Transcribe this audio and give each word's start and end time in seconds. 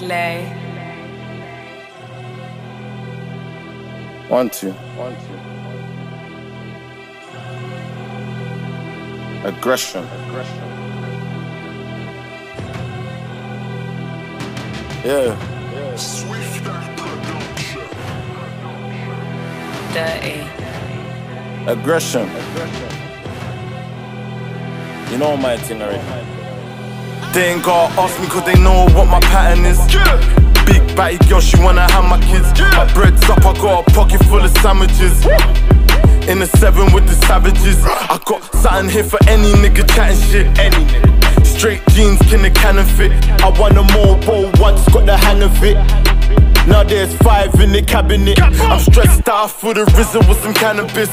play. 0.00 0.48
One, 4.28 4.48
two. 4.48 4.72
One, 4.96 5.14
two. 5.24 5.38
Aggression. 9.46 10.04
Aggression. 10.04 10.64
Yeah. 15.04 15.36
Dirty. 19.92 20.38
Aggression. 21.70 22.26
You 25.10 25.18
know 25.18 25.36
my 25.36 25.52
itinerary. 25.54 26.39
They 27.32 27.52
ain't 27.52 27.62
gotta 27.62 28.00
ask 28.00 28.20
me 28.20 28.26
cause 28.26 28.44
they 28.44 28.58
know 28.60 28.88
what 28.90 29.06
my 29.06 29.20
pattern 29.20 29.64
is. 29.64 29.78
Big 30.66 30.82
batty 30.96 31.16
girl, 31.28 31.40
she 31.40 31.56
wanna 31.62 31.90
have 31.92 32.04
my 32.04 32.20
kids. 32.20 32.50
My 32.74 32.92
bread's 32.92 33.22
up, 33.30 33.38
I 33.46 33.52
got 33.54 33.86
a 33.86 33.90
pocket 33.92 34.24
full 34.24 34.40
of 34.40 34.50
sandwiches. 34.58 35.24
In 36.28 36.40
the 36.40 36.50
seven 36.58 36.92
with 36.92 37.06
the 37.06 37.14
savages. 37.26 37.84
I 37.86 38.18
got 38.24 38.42
something 38.54 38.90
here 38.90 39.04
for 39.04 39.18
any 39.28 39.52
nigga 39.62 39.88
chatting 39.94 40.20
shit. 40.20 40.58
Any 40.58 40.84
nigga. 40.86 41.46
Straight 41.46 41.82
jeans, 41.90 42.18
can 42.28 42.42
the 42.42 42.50
cannon 42.50 42.84
fit? 42.84 43.12
I 43.40 43.48
won 43.60 43.76
a 43.76 43.84
mobile 43.94 44.50
once, 44.60 44.84
got 44.88 45.06
the 45.06 45.16
hang 45.16 45.42
of 45.42 45.54
it. 45.62 45.76
Now 46.66 46.82
there's 46.82 47.14
five 47.18 47.54
in 47.60 47.70
the 47.70 47.82
cabinet. 47.82 48.40
I'm 48.42 48.80
stressed 48.80 49.28
out 49.28 49.52
for 49.52 49.72
the 49.72 49.84
RZA 49.84 50.28
with 50.28 50.42
some 50.42 50.54
cannabis. 50.54 51.10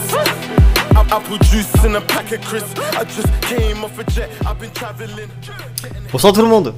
Bonsoir 6.12 6.34
tout 6.34 6.42
le 6.42 6.48
monde 6.48 6.74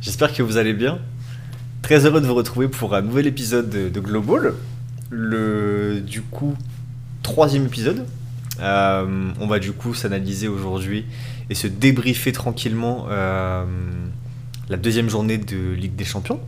J'espère 0.00 0.32
que 0.32 0.42
vous 0.42 0.56
allez 0.56 0.72
bien. 0.72 0.98
Très 1.82 2.06
heureux 2.06 2.20
de 2.20 2.26
vous 2.26 2.34
retrouver 2.34 2.68
pour 2.68 2.94
un 2.94 3.02
nouvel 3.02 3.26
épisode 3.26 3.68
de, 3.68 3.90
de 3.90 4.00
Global. 4.00 4.54
Le, 5.10 6.00
du 6.00 6.22
coup, 6.22 6.56
troisième 7.22 7.66
épisode. 7.66 8.06
Euh, 8.60 9.30
on 9.38 9.46
va 9.46 9.58
du 9.58 9.72
coup 9.72 9.94
s'analyser 9.94 10.48
aujourd'hui 10.48 11.04
et 11.50 11.54
se 11.54 11.66
débriefer 11.66 12.32
tranquillement 12.32 13.06
euh, 13.10 13.64
la 14.68 14.76
deuxième 14.76 15.08
journée 15.08 15.38
de 15.38 15.72
Ligue 15.74 15.94
des 15.96 16.04
Champions. 16.04 16.40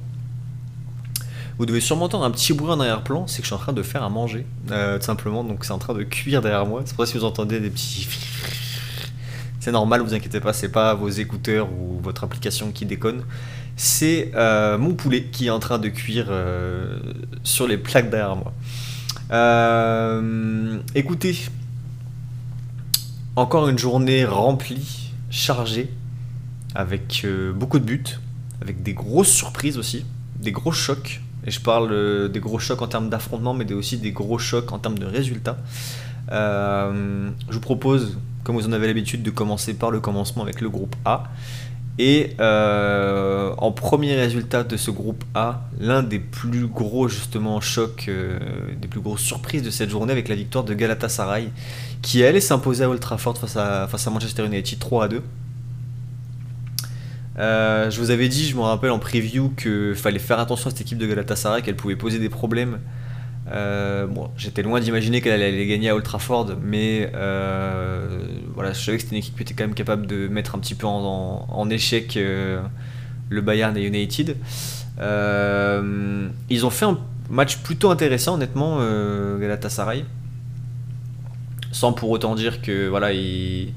Vous 1.60 1.66
devez 1.66 1.82
sûrement 1.82 2.06
entendre 2.06 2.24
un 2.24 2.30
petit 2.30 2.54
bruit 2.54 2.72
en 2.72 2.80
arrière-plan, 2.80 3.26
c'est 3.26 3.42
que 3.42 3.42
je 3.42 3.48
suis 3.48 3.54
en 3.54 3.58
train 3.58 3.74
de 3.74 3.82
faire 3.82 4.02
à 4.02 4.08
manger, 4.08 4.46
euh, 4.70 4.98
tout 4.98 5.04
simplement, 5.04 5.44
donc 5.44 5.66
c'est 5.66 5.72
en 5.72 5.78
train 5.78 5.92
de 5.92 6.02
cuire 6.04 6.40
derrière 6.40 6.64
moi. 6.64 6.80
C'est 6.86 6.96
pour 6.96 7.04
ça 7.04 7.12
si 7.12 7.18
vous 7.18 7.24
entendez 7.24 7.60
des 7.60 7.68
petits... 7.68 8.08
C'est 9.60 9.70
normal, 9.70 10.00
vous 10.00 10.14
inquiétez 10.14 10.40
pas, 10.40 10.54
c'est 10.54 10.70
pas 10.70 10.94
vos 10.94 11.10
écouteurs 11.10 11.68
ou 11.70 12.00
votre 12.00 12.24
application 12.24 12.72
qui 12.72 12.86
déconne. 12.86 13.24
C'est 13.76 14.32
euh, 14.34 14.78
mon 14.78 14.94
poulet 14.94 15.24
qui 15.24 15.48
est 15.48 15.50
en 15.50 15.58
train 15.58 15.78
de 15.78 15.90
cuire 15.90 16.28
euh, 16.30 16.98
sur 17.44 17.68
les 17.68 17.76
plaques 17.76 18.08
derrière 18.08 18.36
moi. 18.36 18.54
Écoutez, 20.94 21.36
encore 23.36 23.68
une 23.68 23.78
journée 23.78 24.24
remplie, 24.24 25.12
chargée, 25.28 25.90
avec 26.74 27.26
beaucoup 27.54 27.78
de 27.78 27.84
buts, 27.84 28.18
avec 28.62 28.82
des 28.82 28.94
grosses 28.94 29.28
surprises 29.28 29.76
aussi, 29.76 30.06
des 30.38 30.52
gros 30.52 30.72
chocs. 30.72 31.20
Et 31.46 31.50
je 31.50 31.60
parle 31.60 31.90
euh, 31.92 32.28
des 32.28 32.40
gros 32.40 32.58
chocs 32.58 32.82
en 32.82 32.86
termes 32.86 33.08
d'affrontement, 33.08 33.54
mais 33.54 33.70
aussi 33.72 33.98
des 33.98 34.12
gros 34.12 34.38
chocs 34.38 34.72
en 34.72 34.78
termes 34.78 34.98
de 34.98 35.06
résultats. 35.06 35.56
Euh, 36.32 37.30
je 37.48 37.54
vous 37.54 37.60
propose, 37.60 38.18
comme 38.44 38.56
vous 38.56 38.66
en 38.66 38.72
avez 38.72 38.86
l'habitude, 38.86 39.22
de 39.22 39.30
commencer 39.30 39.74
par 39.74 39.90
le 39.90 40.00
commencement 40.00 40.42
avec 40.42 40.60
le 40.60 40.68
groupe 40.68 40.94
A. 41.04 41.24
Et 41.98 42.34
euh, 42.40 43.52
en 43.58 43.72
premier 43.72 44.14
résultat 44.14 44.64
de 44.64 44.76
ce 44.76 44.90
groupe 44.90 45.22
A, 45.34 45.64
l'un 45.78 46.02
des 46.02 46.18
plus 46.18 46.66
gros 46.66 47.08
justement 47.08 47.60
chocs, 47.60 48.08
des 48.80 48.88
plus 48.88 49.00
grosses 49.00 49.20
surprises 49.20 49.62
de 49.62 49.70
cette 49.70 49.90
journée 49.90 50.12
avec 50.12 50.28
la 50.28 50.34
victoire 50.34 50.64
de 50.64 50.72
Galatasaray, 50.72 51.50
qui 52.00 52.24
allait 52.24 52.40
s'imposer 52.40 52.84
à 52.84 52.88
Old 52.88 53.00
Trafford 53.00 53.36
face 53.36 53.56
à, 53.56 53.86
face 53.88 54.06
à 54.06 54.10
Manchester 54.10 54.46
United 54.46 54.78
3 54.78 55.04
à 55.04 55.08
2. 55.08 55.22
Euh, 57.38 57.90
je 57.90 58.00
vous 58.00 58.10
avais 58.10 58.28
dit, 58.28 58.46
je 58.46 58.56
me 58.56 58.60
rappelle 58.60 58.90
en 58.90 58.98
preview 58.98 59.50
qu'il 59.50 59.94
fallait 59.94 60.18
faire 60.18 60.38
attention 60.40 60.68
à 60.68 60.70
cette 60.70 60.80
équipe 60.80 60.98
de 60.98 61.06
Galatasaray, 61.06 61.62
qu'elle 61.62 61.76
pouvait 61.76 61.96
poser 61.96 62.18
des 62.18 62.28
problèmes. 62.28 62.78
Euh, 63.52 64.06
j'étais 64.36 64.62
loin 64.62 64.80
d'imaginer 64.80 65.20
qu'elle 65.20 65.40
allait 65.42 65.66
gagner 65.66 65.88
à 65.88 65.94
Old 65.96 66.04
Trafford, 66.04 66.52
mais 66.62 67.10
euh, 67.14 68.20
voilà, 68.54 68.72
je 68.72 68.80
savais 68.80 68.96
que 68.98 69.02
c'était 69.02 69.16
une 69.16 69.20
équipe 69.20 69.36
qui 69.36 69.42
était 69.42 69.54
quand 69.54 69.64
même 69.64 69.74
capable 69.74 70.06
de 70.06 70.28
mettre 70.28 70.54
un 70.54 70.58
petit 70.58 70.74
peu 70.74 70.86
en, 70.86 71.46
en- 71.48 71.70
échec 71.70 72.16
le 72.16 73.40
Bayern 73.40 73.76
et 73.76 73.82
United. 73.82 74.36
Ils 74.98 76.66
ont 76.66 76.70
fait 76.70 76.84
un 76.84 76.98
match 77.30 77.58
plutôt 77.58 77.90
intéressant, 77.90 78.34
honnêtement, 78.34 78.78
Galatasaray, 79.40 80.04
sans 81.72 81.92
pour 81.92 82.10
autant 82.10 82.34
dire 82.34 82.60
que 82.60 82.88
voilà, 82.88 83.12
ils 83.12 83.72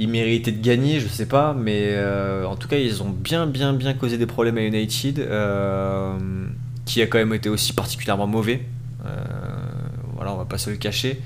ils 0.00 0.08
méritaient 0.08 0.50
de 0.50 0.62
gagner, 0.62 0.98
je 0.98 1.08
sais 1.08 1.26
pas, 1.26 1.52
mais 1.52 1.88
euh, 1.90 2.46
en 2.46 2.56
tout 2.56 2.68
cas, 2.68 2.78
ils 2.78 3.02
ont 3.02 3.10
bien, 3.10 3.46
bien, 3.46 3.74
bien 3.74 3.92
causé 3.92 4.16
des 4.16 4.24
problèmes 4.24 4.56
à 4.56 4.62
United, 4.62 5.18
euh, 5.18 6.16
qui 6.86 7.02
a 7.02 7.06
quand 7.06 7.18
même 7.18 7.34
été 7.34 7.50
aussi 7.50 7.74
particulièrement 7.74 8.26
mauvais. 8.26 8.66
Euh, 9.04 9.10
voilà, 10.14 10.32
on 10.32 10.38
va 10.38 10.46
pas 10.46 10.56
se 10.56 10.70
le 10.70 10.76
cacher. 10.76 11.20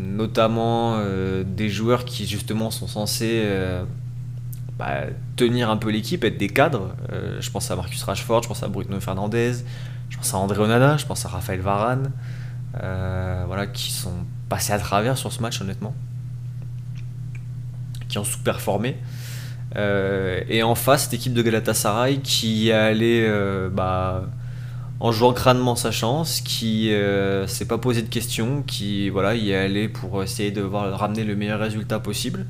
Notamment 0.00 0.98
des 1.44 1.68
joueurs 1.68 2.04
qui 2.04 2.26
justement 2.26 2.72
sont 2.72 2.88
censés 2.88 3.44
bah, 4.76 5.02
tenir 5.36 5.70
un 5.70 5.76
peu 5.76 5.90
l'équipe, 5.90 6.24
être 6.24 6.38
des 6.38 6.48
cadres. 6.48 6.96
Je 7.38 7.48
pense 7.50 7.70
à 7.70 7.76
Marcus 7.76 8.02
Rashford, 8.02 8.42
je 8.42 8.48
pense 8.48 8.64
à 8.64 8.68
Bruno 8.68 8.98
Fernandez, 8.98 9.52
je 10.10 10.16
pense 10.16 10.34
à 10.34 10.38
André 10.38 10.58
Onana, 10.58 10.96
je 10.96 11.06
pense 11.06 11.24
à 11.26 11.28
Raphaël 11.28 11.60
Varane, 11.60 12.10
voilà, 12.72 13.68
qui 13.72 13.92
sont 13.92 14.24
passés 14.48 14.72
à 14.72 14.80
travers 14.80 15.16
sur 15.16 15.32
ce 15.32 15.40
match 15.40 15.60
honnêtement 15.60 15.94
qui 18.08 18.18
ont 18.18 18.24
sous-performé. 18.24 18.96
Euh, 19.76 20.40
et 20.48 20.62
en 20.62 20.74
face, 20.74 21.04
cette 21.04 21.14
équipe 21.14 21.34
de 21.34 21.42
Galatasaray 21.42 22.20
qui 22.20 22.70
est 22.70 22.72
allée 22.72 23.24
euh, 23.26 23.68
bah, 23.68 24.24
en 25.00 25.12
jouant 25.12 25.32
crânement 25.32 25.76
sa 25.76 25.90
chance, 25.90 26.40
qui 26.40 26.92
euh, 26.92 27.46
s'est 27.46 27.66
pas 27.66 27.78
posé 27.78 28.02
de 28.02 28.08
questions, 28.08 28.62
qui 28.62 29.08
voilà, 29.08 29.34
est 29.34 29.54
allé 29.54 29.88
pour 29.88 30.22
essayer 30.22 30.50
de 30.50 30.62
voir, 30.62 30.98
ramener 30.98 31.24
le 31.24 31.36
meilleur 31.36 31.60
résultat 31.60 31.98
possible 31.98 32.46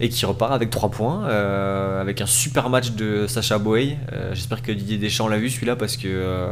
et 0.00 0.08
qui 0.08 0.26
repart 0.26 0.52
avec 0.52 0.70
3 0.70 0.90
points, 0.90 1.28
euh, 1.28 2.00
avec 2.00 2.20
un 2.20 2.26
super 2.26 2.68
match 2.68 2.92
de 2.92 3.26
Sacha 3.26 3.58
Boey. 3.58 3.96
J'espère 4.32 4.62
que 4.62 4.72
Didier 4.72 4.98
Deschamps 4.98 5.28
l'a 5.28 5.38
vu 5.38 5.50
celui-là 5.50 5.76
parce 5.76 5.96
que 5.96 6.50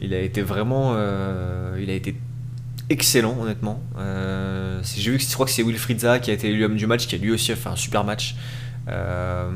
il 0.00 0.14
a 0.14 0.20
été 0.20 0.42
vraiment, 0.42 0.94
il 1.78 1.90
a 1.90 1.94
été 1.94 2.14
excellent 2.90 3.36
honnêtement. 3.40 3.82
Euh, 3.98 4.80
J'ai 4.96 5.10
vu 5.10 5.18
je 5.18 5.32
crois 5.32 5.46
que 5.46 5.52
c'est 5.52 5.62
Wilfried 5.62 5.98
qui 6.20 6.30
a 6.30 6.34
été 6.34 6.48
élu 6.48 6.64
homme 6.64 6.76
du 6.76 6.86
match, 6.86 7.06
qui 7.06 7.14
a 7.14 7.18
lui 7.18 7.30
aussi 7.30 7.54
fait 7.54 7.68
un 7.68 7.76
super 7.76 8.04
match. 8.04 8.36
Euh, 8.88 9.50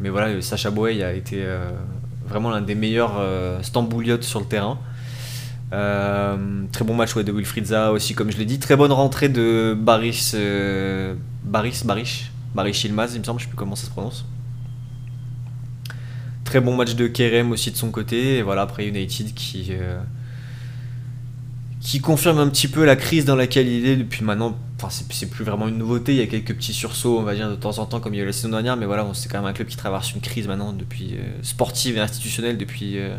mais 0.00 0.08
voilà, 0.08 0.40
Sacha 0.42 0.70
Boey 0.70 1.02
a 1.02 1.12
été 1.12 1.38
euh, 1.42 1.70
vraiment 2.28 2.50
l'un 2.50 2.60
des 2.60 2.74
meilleurs 2.74 3.20
stambouliotes 3.62 4.24
sur 4.24 4.40
le 4.40 4.46
terrain. 4.46 4.78
Très 5.70 6.84
bon 6.84 6.94
match 6.94 7.14
de 7.14 7.32
Wilfried 7.32 7.72
aussi, 7.72 8.14
comme 8.14 8.30
je 8.30 8.38
l'ai 8.38 8.44
dit. 8.44 8.58
Très 8.58 8.76
bonne 8.76 8.92
rentrée 8.92 9.28
de 9.28 9.76
Baris, 9.78 10.34
Baris, 11.44 11.82
Barish, 11.84 12.30
Baris 12.54 12.80
Yilmaz, 12.84 13.14
il 13.14 13.20
me 13.20 13.24
semble, 13.24 13.40
je 13.40 13.44
sais 13.44 13.48
plus 13.48 13.56
comment 13.56 13.76
ça 13.76 13.86
se 13.86 13.90
prononce. 13.90 14.24
Très 16.44 16.60
bon 16.60 16.76
match 16.76 16.94
de 16.94 17.08
Kerem 17.08 17.50
aussi 17.50 17.72
de 17.72 17.76
son 17.76 17.90
côté. 17.90 18.38
Et 18.38 18.42
voilà, 18.42 18.62
après 18.62 18.86
United 18.86 19.34
qui, 19.34 19.72
qui 21.80 22.00
confirme 22.00 22.38
un 22.38 22.48
petit 22.48 22.68
peu 22.68 22.84
la 22.84 22.96
crise 22.96 23.24
dans 23.24 23.36
laquelle 23.36 23.68
il 23.68 23.86
est 23.86 23.96
depuis 23.96 24.24
maintenant. 24.24 24.56
Enfin, 24.76 24.88
c'est 25.10 25.30
plus 25.30 25.44
vraiment 25.44 25.68
une 25.68 25.78
nouveauté. 25.78 26.12
Il 26.12 26.18
y 26.18 26.22
a 26.22 26.26
quelques 26.26 26.54
petits 26.54 26.72
sursauts, 26.72 27.18
on 27.18 27.22
va 27.22 27.34
dire, 27.34 27.48
de 27.50 27.54
temps 27.54 27.78
en 27.78 27.86
temps, 27.86 28.00
comme 28.00 28.14
il 28.14 28.18
y 28.18 28.20
a 28.20 28.22
eu 28.22 28.26
la 28.26 28.32
saison 28.32 28.50
dernière. 28.50 28.76
Mais 28.76 28.86
voilà, 28.86 29.06
c'est 29.12 29.30
quand 29.30 29.38
même 29.38 29.46
un 29.46 29.52
club 29.52 29.68
qui 29.68 29.76
traverse 29.76 30.12
une 30.14 30.20
crise 30.20 30.48
maintenant, 30.48 30.72
depuis 30.72 31.14
euh, 31.14 31.22
sportive 31.42 31.96
et 31.96 32.00
institutionnelle, 32.00 32.56
depuis, 32.58 32.98
euh, 32.98 33.16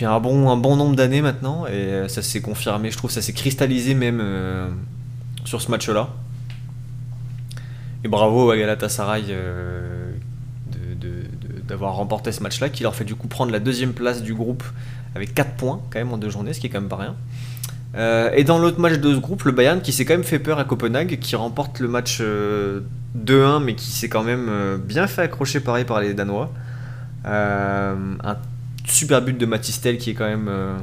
un, 0.00 0.20
bon, 0.20 0.56
nombre 0.76 0.94
d'années 0.94 1.22
maintenant. 1.22 1.66
Et 1.66 1.72
euh, 1.72 2.08
ça 2.08 2.22
s'est 2.22 2.40
confirmé, 2.40 2.90
je 2.90 2.96
trouve, 2.96 3.10
ça 3.10 3.22
s'est 3.22 3.32
cristallisé 3.32 3.94
même 3.94 4.22
sur 5.44 5.60
ce 5.60 5.70
match-là. 5.70 6.10
Et 8.04 8.08
bravo 8.08 8.50
à 8.50 8.56
Galatasaray 8.56 9.34
d'avoir 11.66 11.96
remporté 11.96 12.32
ce 12.32 12.42
match-là, 12.42 12.70
qui 12.70 12.82
leur 12.82 12.94
fait 12.94 13.04
du 13.04 13.14
coup 13.14 13.28
prendre 13.28 13.52
la 13.52 13.60
deuxième 13.60 13.92
place 13.92 14.22
du 14.22 14.34
groupe 14.34 14.64
avec 15.14 15.34
4 15.34 15.52
points 15.52 15.80
quand 15.90 15.98
même 15.98 16.12
en 16.12 16.18
deux 16.18 16.30
journées, 16.30 16.52
ce 16.52 16.60
qui 16.60 16.66
est 16.66 16.70
quand 16.70 16.80
même 16.80 16.88
pas 16.88 16.96
rien. 16.96 17.16
Euh, 17.96 18.30
et 18.34 18.44
dans 18.44 18.58
l'autre 18.58 18.80
match 18.80 18.98
de 18.98 19.14
ce 19.14 19.18
groupe, 19.18 19.44
le 19.44 19.52
Bayern 19.52 19.80
qui 19.80 19.92
s'est 19.92 20.04
quand 20.04 20.14
même 20.14 20.24
fait 20.24 20.38
peur 20.38 20.58
à 20.58 20.64
Copenhague, 20.64 21.18
qui 21.20 21.36
remporte 21.36 21.80
le 21.80 21.88
match 21.88 22.18
euh, 22.20 22.80
2-1, 23.16 23.62
mais 23.62 23.74
qui 23.74 23.90
s'est 23.90 24.08
quand 24.08 24.22
même 24.22 24.46
euh, 24.48 24.78
bien 24.78 25.06
fait 25.06 25.22
accrocher 25.22 25.60
pareil 25.60 25.84
par 25.84 26.00
les 26.00 26.14
Danois. 26.14 26.52
Euh, 27.26 27.94
un 28.22 28.36
super 28.86 29.22
but 29.22 29.36
de 29.36 29.46
Matistel 29.46 29.98
qui 29.98 30.10
est 30.10 30.14
quand 30.14 30.28
même 30.28 30.48
euh, 30.48 30.76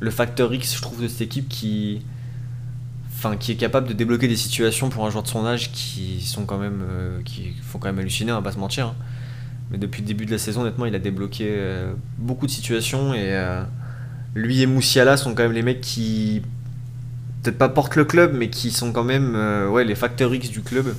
le 0.00 0.10
facteur 0.10 0.52
X, 0.52 0.76
je 0.76 0.82
trouve, 0.82 1.02
de 1.02 1.08
cette 1.08 1.22
équipe 1.22 1.48
qui 1.48 2.02
enfin 3.16 3.36
qui 3.36 3.52
est 3.52 3.56
capable 3.56 3.88
de 3.88 3.92
débloquer 3.92 4.28
des 4.28 4.36
situations 4.36 4.90
pour 4.90 5.06
un 5.06 5.10
joueur 5.10 5.22
de 5.22 5.28
son 5.28 5.46
âge 5.46 5.72
qui 5.72 6.20
sont 6.20 6.44
quand 6.44 6.58
même 6.58 6.82
qui 7.24 7.54
font 7.62 7.78
quand 7.78 7.88
même 7.88 7.98
halluciner, 8.00 8.32
on 8.32 8.36
va 8.36 8.42
pas 8.42 8.52
se 8.52 8.58
mentir. 8.58 8.88
Hein. 8.88 8.94
Mais 9.70 9.78
depuis 9.78 10.02
le 10.02 10.06
début 10.06 10.26
de 10.26 10.30
la 10.30 10.38
saison, 10.38 10.62
honnêtement, 10.62 10.86
il 10.86 10.94
a 10.94 10.98
débloqué 10.98 11.56
beaucoup 12.18 12.46
de 12.46 12.50
situations 12.50 13.14
et 13.14 13.34
lui 14.34 14.60
et 14.60 14.66
Moussiala 14.66 15.16
sont 15.16 15.34
quand 15.34 15.42
même 15.42 15.52
les 15.52 15.62
mecs 15.62 15.80
qui 15.80 16.42
peut-être 17.42 17.58
pas 17.58 17.68
portent 17.68 17.96
le 17.96 18.04
club, 18.04 18.34
mais 18.36 18.50
qui 18.50 18.70
sont 18.70 18.92
quand 18.92 19.04
même 19.04 19.34
ouais 19.70 19.84
les 19.84 19.94
facteurs 19.94 20.34
X 20.34 20.50
du 20.50 20.60
club. 20.60 20.94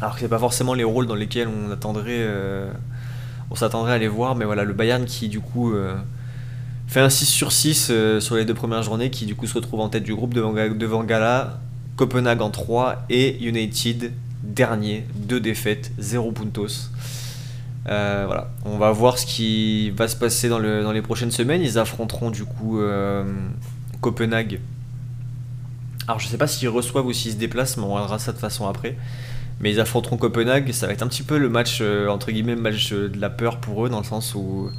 Alors 0.00 0.14
que 0.14 0.20
c'est 0.20 0.28
pas 0.28 0.38
forcément 0.38 0.74
les 0.74 0.84
rôles 0.84 1.06
dans 1.06 1.14
lesquels 1.14 1.48
on 1.48 1.70
attendrait 1.70 2.26
on 3.50 3.54
s'attendrait 3.54 3.92
à 3.92 3.98
les 3.98 4.08
voir, 4.08 4.34
mais 4.34 4.44
voilà, 4.44 4.64
le 4.64 4.72
Bayern 4.72 5.04
qui 5.04 5.28
du 5.28 5.40
coup 5.40 5.72
euh, 5.72 5.94
fait 6.86 7.00
un 7.00 7.10
6 7.10 7.26
sur 7.26 7.52
6 7.52 7.88
euh, 7.90 8.20
sur 8.20 8.36
les 8.36 8.44
deux 8.44 8.54
premières 8.54 8.82
journées, 8.82 9.10
qui 9.10 9.26
du 9.26 9.34
coup 9.34 9.46
se 9.46 9.54
retrouve 9.54 9.80
en 9.80 9.88
tête 9.88 10.02
du 10.02 10.14
groupe 10.14 10.34
devant, 10.34 10.52
devant 10.52 11.04
Gala, 11.04 11.60
Copenhague 11.96 12.42
en 12.42 12.50
3 12.50 13.04
et 13.10 13.44
United 13.44 14.12
dernier, 14.44 15.04
deux 15.14 15.40
défaites, 15.40 15.92
0 15.98 16.32
puntos. 16.32 16.90
Euh, 17.86 18.24
voilà, 18.26 18.50
on 18.64 18.78
va 18.78 18.92
voir 18.92 19.18
ce 19.18 19.26
qui 19.26 19.90
va 19.90 20.08
se 20.08 20.16
passer 20.16 20.48
dans, 20.48 20.58
le, 20.58 20.82
dans 20.82 20.92
les 20.92 21.02
prochaines 21.02 21.30
semaines. 21.30 21.62
Ils 21.62 21.78
affronteront 21.78 22.30
du 22.30 22.44
coup 22.44 22.78
Copenhague. 24.00 24.60
Alors 26.06 26.20
je 26.20 26.28
sais 26.28 26.36
pas 26.36 26.46
s'ils 26.46 26.68
reçoivent 26.68 27.06
ou 27.06 27.12
s'ils 27.12 27.32
se 27.32 27.36
déplacent, 27.36 27.76
mais 27.76 27.84
on 27.84 27.96
verra 27.96 28.18
ça 28.18 28.32
de 28.32 28.38
façon 28.38 28.68
après. 28.68 28.96
Mais 29.60 29.70
ils 29.70 29.80
affronteront 29.80 30.16
Copenhague, 30.16 30.72
ça 30.72 30.86
va 30.86 30.92
être 30.92 31.02
un 31.02 31.08
petit 31.08 31.22
peu 31.22 31.38
le 31.38 31.48
match, 31.48 31.78
euh, 31.80 32.08
entre 32.08 32.30
guillemets, 32.30 32.56
match 32.56 32.92
de 32.92 33.18
la 33.18 33.30
peur 33.30 33.58
pour 33.60 33.86
eux, 33.86 33.88
dans 33.88 33.98
le 33.98 34.04
sens 34.04 34.34
où 34.34 34.70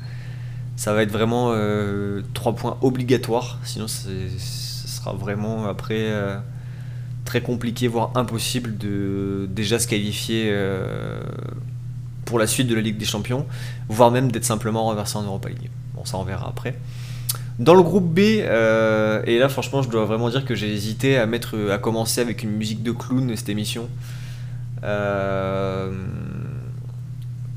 ça 0.75 0.93
va 0.93 1.03
être 1.03 1.11
vraiment 1.11 1.51
euh, 1.53 2.21
trois 2.33 2.53
points 2.53 2.77
obligatoires, 2.81 3.59
sinon 3.63 3.87
ce 3.87 4.09
sera 4.37 5.13
vraiment 5.13 5.65
après 5.65 6.09
euh, 6.09 6.37
très 7.25 7.41
compliqué, 7.41 7.87
voire 7.87 8.11
impossible 8.15 8.77
de 8.77 9.49
déjà 9.49 9.79
se 9.79 9.87
qualifier 9.87 10.53
pour 12.23 12.39
la 12.39 12.47
suite 12.47 12.67
de 12.67 12.75
la 12.75 12.81
Ligue 12.81 12.97
des 12.97 13.05
Champions, 13.05 13.45
voire 13.89 14.11
même 14.11 14.31
d'être 14.31 14.45
simplement 14.45 14.85
renversé 14.85 15.17
en 15.17 15.23
Europa 15.23 15.49
League. 15.49 15.69
Bon, 15.95 16.05
ça 16.05 16.17
on 16.17 16.23
verra 16.23 16.47
après. 16.47 16.75
Dans 17.59 17.73
le 17.73 17.81
groupe 17.81 18.13
B, 18.13 18.19
et 18.19 19.39
là 19.39 19.49
franchement 19.49 19.81
je 19.81 19.89
dois 19.89 20.05
vraiment 20.05 20.29
dire 20.29 20.45
que 20.45 20.55
j'ai 20.55 20.71
hésité 20.71 21.17
à 21.17 21.77
commencer 21.77 22.21
avec 22.21 22.43
une 22.43 22.51
musique 22.51 22.83
de 22.83 22.91
clown 22.91 23.35
cette 23.35 23.49
émission. 23.49 23.89
Euh, 24.85 25.91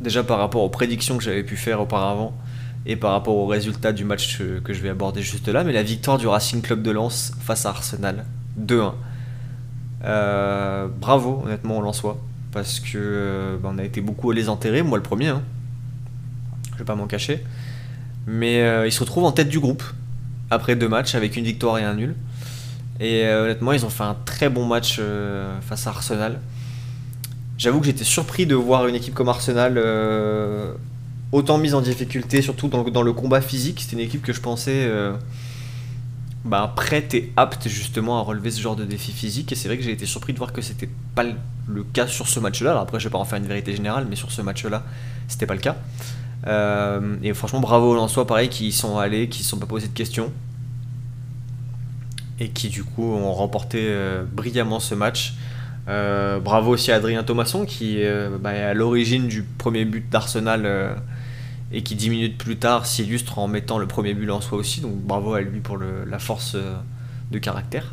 déjà 0.00 0.22
par 0.22 0.38
rapport 0.38 0.62
aux 0.62 0.68
prédictions 0.68 1.18
que 1.18 1.24
j'avais 1.24 1.42
pu 1.42 1.56
faire 1.56 1.80
auparavant 1.80 2.32
et 2.86 2.96
par 2.96 3.12
rapport 3.12 3.36
aux 3.36 3.46
résultats 3.46 3.92
du 3.92 4.04
match 4.04 4.38
que 4.64 4.72
je 4.72 4.80
vais 4.80 4.88
aborder 4.88 5.20
juste 5.20 5.48
là, 5.48 5.64
mais 5.64 5.72
la 5.72 5.82
victoire 5.82 6.16
du 6.16 6.26
Racing 6.26 6.62
Club 6.62 6.82
de 6.82 6.90
Lens 6.90 7.32
face 7.40 7.66
à 7.66 7.70
Arsenal, 7.70 8.24
2-1. 8.58 8.92
Euh, 10.04 10.88
bravo, 10.88 11.42
honnêtement, 11.44 11.78
on 11.78 11.92
soit 11.92 12.18
parce 12.52 12.80
que 12.80 12.96
euh, 12.96 13.56
bah, 13.62 13.70
on 13.72 13.78
a 13.78 13.84
été 13.84 14.00
beaucoup 14.00 14.30
à 14.30 14.34
les 14.34 14.48
enterrer, 14.48 14.82
moi 14.82 14.96
le 14.96 15.02
premier, 15.02 15.28
hein. 15.28 15.42
je 16.72 16.78
vais 16.78 16.84
pas 16.84 16.94
m'en 16.94 17.06
cacher. 17.06 17.44
Mais 18.26 18.86
ils 18.86 18.92
se 18.92 19.00
retrouvent 19.00 19.24
en 19.24 19.32
tête 19.32 19.48
du 19.48 19.58
groupe 19.58 19.82
après 20.50 20.76
deux 20.76 20.88
matchs 20.88 21.14
avec 21.14 21.36
une 21.36 21.44
victoire 21.44 21.78
et 21.78 21.84
un 21.84 21.94
nul. 21.94 22.14
Et 23.00 23.26
honnêtement, 23.26 23.72
ils 23.72 23.86
ont 23.86 23.90
fait 23.90 24.04
un 24.04 24.16
très 24.26 24.50
bon 24.50 24.66
match 24.66 25.00
face 25.62 25.86
à 25.86 25.90
Arsenal. 25.90 26.38
J'avoue 27.58 27.80
que 27.80 27.86
j'étais 27.86 28.04
surpris 28.04 28.46
de 28.46 28.54
voir 28.54 28.86
une 28.86 28.94
équipe 28.94 29.14
comme 29.14 29.28
Arsenal 29.28 29.74
euh, 29.78 30.72
autant 31.32 31.58
mise 31.58 31.74
en 31.74 31.80
difficulté, 31.80 32.40
surtout 32.40 32.68
dans, 32.68 33.02
le 33.02 33.12
combat 33.12 33.40
physique. 33.40 33.80
C'était 33.80 33.96
une 33.96 34.06
équipe 34.06 34.22
que 34.22 34.32
je 34.32 34.40
pensais 34.40 34.86
euh, 34.86 35.12
bah, 36.44 36.72
prête 36.74 37.14
et 37.14 37.32
apte 37.36 37.68
justement 37.68 38.18
à 38.18 38.22
relever 38.22 38.50
ce 38.50 38.60
genre 38.60 38.76
de 38.76 38.84
défi 38.84 39.12
physique. 39.12 39.52
Et 39.52 39.54
c'est 39.54 39.68
vrai 39.68 39.76
que 39.76 39.84
j'ai 39.84 39.92
été 39.92 40.06
surpris 40.06 40.32
de 40.32 40.38
voir 40.38 40.52
que 40.52 40.62
c'était 40.62 40.88
pas 41.14 41.24
le 41.66 41.84
cas 41.84 42.06
sur 42.06 42.28
ce 42.28 42.40
match-là. 42.40 42.70
Alors 42.70 42.82
après, 42.82 43.00
je 43.00 43.08
vais 43.08 43.12
pas 43.12 43.18
en 43.18 43.24
faire 43.24 43.38
une 43.38 43.46
vérité 43.46 43.74
générale, 43.74 44.06
mais 44.08 44.16
sur 44.16 44.30
ce 44.30 44.42
match-là, 44.42 44.84
c'était 45.28 45.46
pas 45.46 45.54
le 45.54 45.60
cas. 45.60 45.76
Euh, 46.46 47.16
et 47.22 47.34
franchement, 47.34 47.60
bravo 47.60 47.90
aux 47.90 47.94
Lensois, 47.94 48.26
pareil, 48.26 48.48
qui 48.48 48.68
y 48.68 48.72
sont 48.72 48.98
allés, 48.98 49.28
qui 49.28 49.42
ne 49.42 49.46
sont 49.46 49.58
pas 49.58 49.66
posés 49.66 49.88
de 49.88 49.94
questions. 49.94 50.32
Et 52.40 52.50
qui 52.50 52.68
du 52.68 52.84
coup 52.84 53.02
ont 53.02 53.32
remporté 53.32 53.92
brillamment 54.32 54.78
ce 54.78 54.94
match. 54.94 55.34
Euh, 55.88 56.38
bravo 56.38 56.72
aussi 56.72 56.92
à 56.92 56.96
Adrien 56.96 57.22
Thomasson 57.22 57.64
qui 57.64 58.04
euh, 58.04 58.36
bah, 58.38 58.52
est 58.52 58.62
à 58.62 58.74
l'origine 58.74 59.26
du 59.26 59.42
premier 59.42 59.86
but 59.86 60.06
d'Arsenal 60.10 60.62
euh, 60.66 60.94
et 61.72 61.82
qui 61.82 61.94
dix 61.94 62.10
minutes 62.10 62.38
plus 62.38 62.56
tard 62.56 62.86
s'illustre 62.86 63.38
en 63.38 63.48
mettant 63.48 63.78
le 63.78 63.86
premier 63.86 64.14
but 64.14 64.30
en 64.30 64.40
soi 64.40 64.58
aussi. 64.58 64.80
Donc 64.80 64.94
bravo 64.94 65.34
à 65.34 65.40
lui 65.40 65.60
pour 65.60 65.78
la 65.78 66.18
force 66.18 66.56
de 67.30 67.38
caractère. 67.38 67.92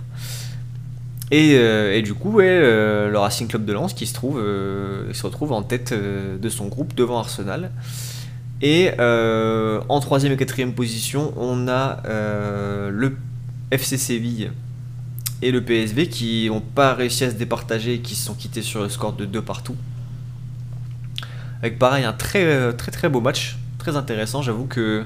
Et, 1.32 2.02
du 2.04 2.14
coup, 2.14 2.40
le 2.40 3.16
Racing 3.16 3.48
Club 3.48 3.66
de 3.66 3.74
Lens 3.74 3.94
qui 3.94 4.06
se, 4.06 4.14
trouve, 4.14 4.38
se 4.38 5.24
retrouve 5.24 5.52
en 5.52 5.64
tête 5.64 5.94
de 5.94 6.50
son 6.50 6.68
groupe 6.68 6.94
devant 6.96 7.18
Arsenal. 7.18 7.72
Et 8.62 8.92
en 9.00 10.00
troisième 10.00 10.32
et 10.32 10.38
quatrième 10.38 10.74
position, 10.74 11.34
on 11.36 11.68
a 11.68 12.02
le 12.90 13.18
FC 13.72 13.98
Séville 13.98 14.52
et 15.42 15.52
le 15.52 15.62
PSV 15.62 16.08
qui 16.08 16.48
n'ont 16.48 16.62
pas 16.62 16.94
réussi 16.94 17.24
à 17.24 17.30
se 17.30 17.36
départager 17.36 17.96
et 17.96 18.00
qui 18.00 18.16
se 18.16 18.26
sont 18.26 18.34
quittés 18.34 18.62
sur 18.62 18.82
le 18.82 18.90
score 18.90 19.14
de 19.14 19.26
2 19.26 19.42
partout. 19.42 19.76
Avec 21.62 21.80
pareil 21.80 22.04
un 22.04 22.16
euh, 22.36 22.72
très 22.74 22.92
très 22.92 23.10
beau 23.10 23.22
match, 23.22 23.58
très 23.86 23.98
intéressant. 23.98 24.42
J'avoue 24.42 24.66
que 24.66 25.06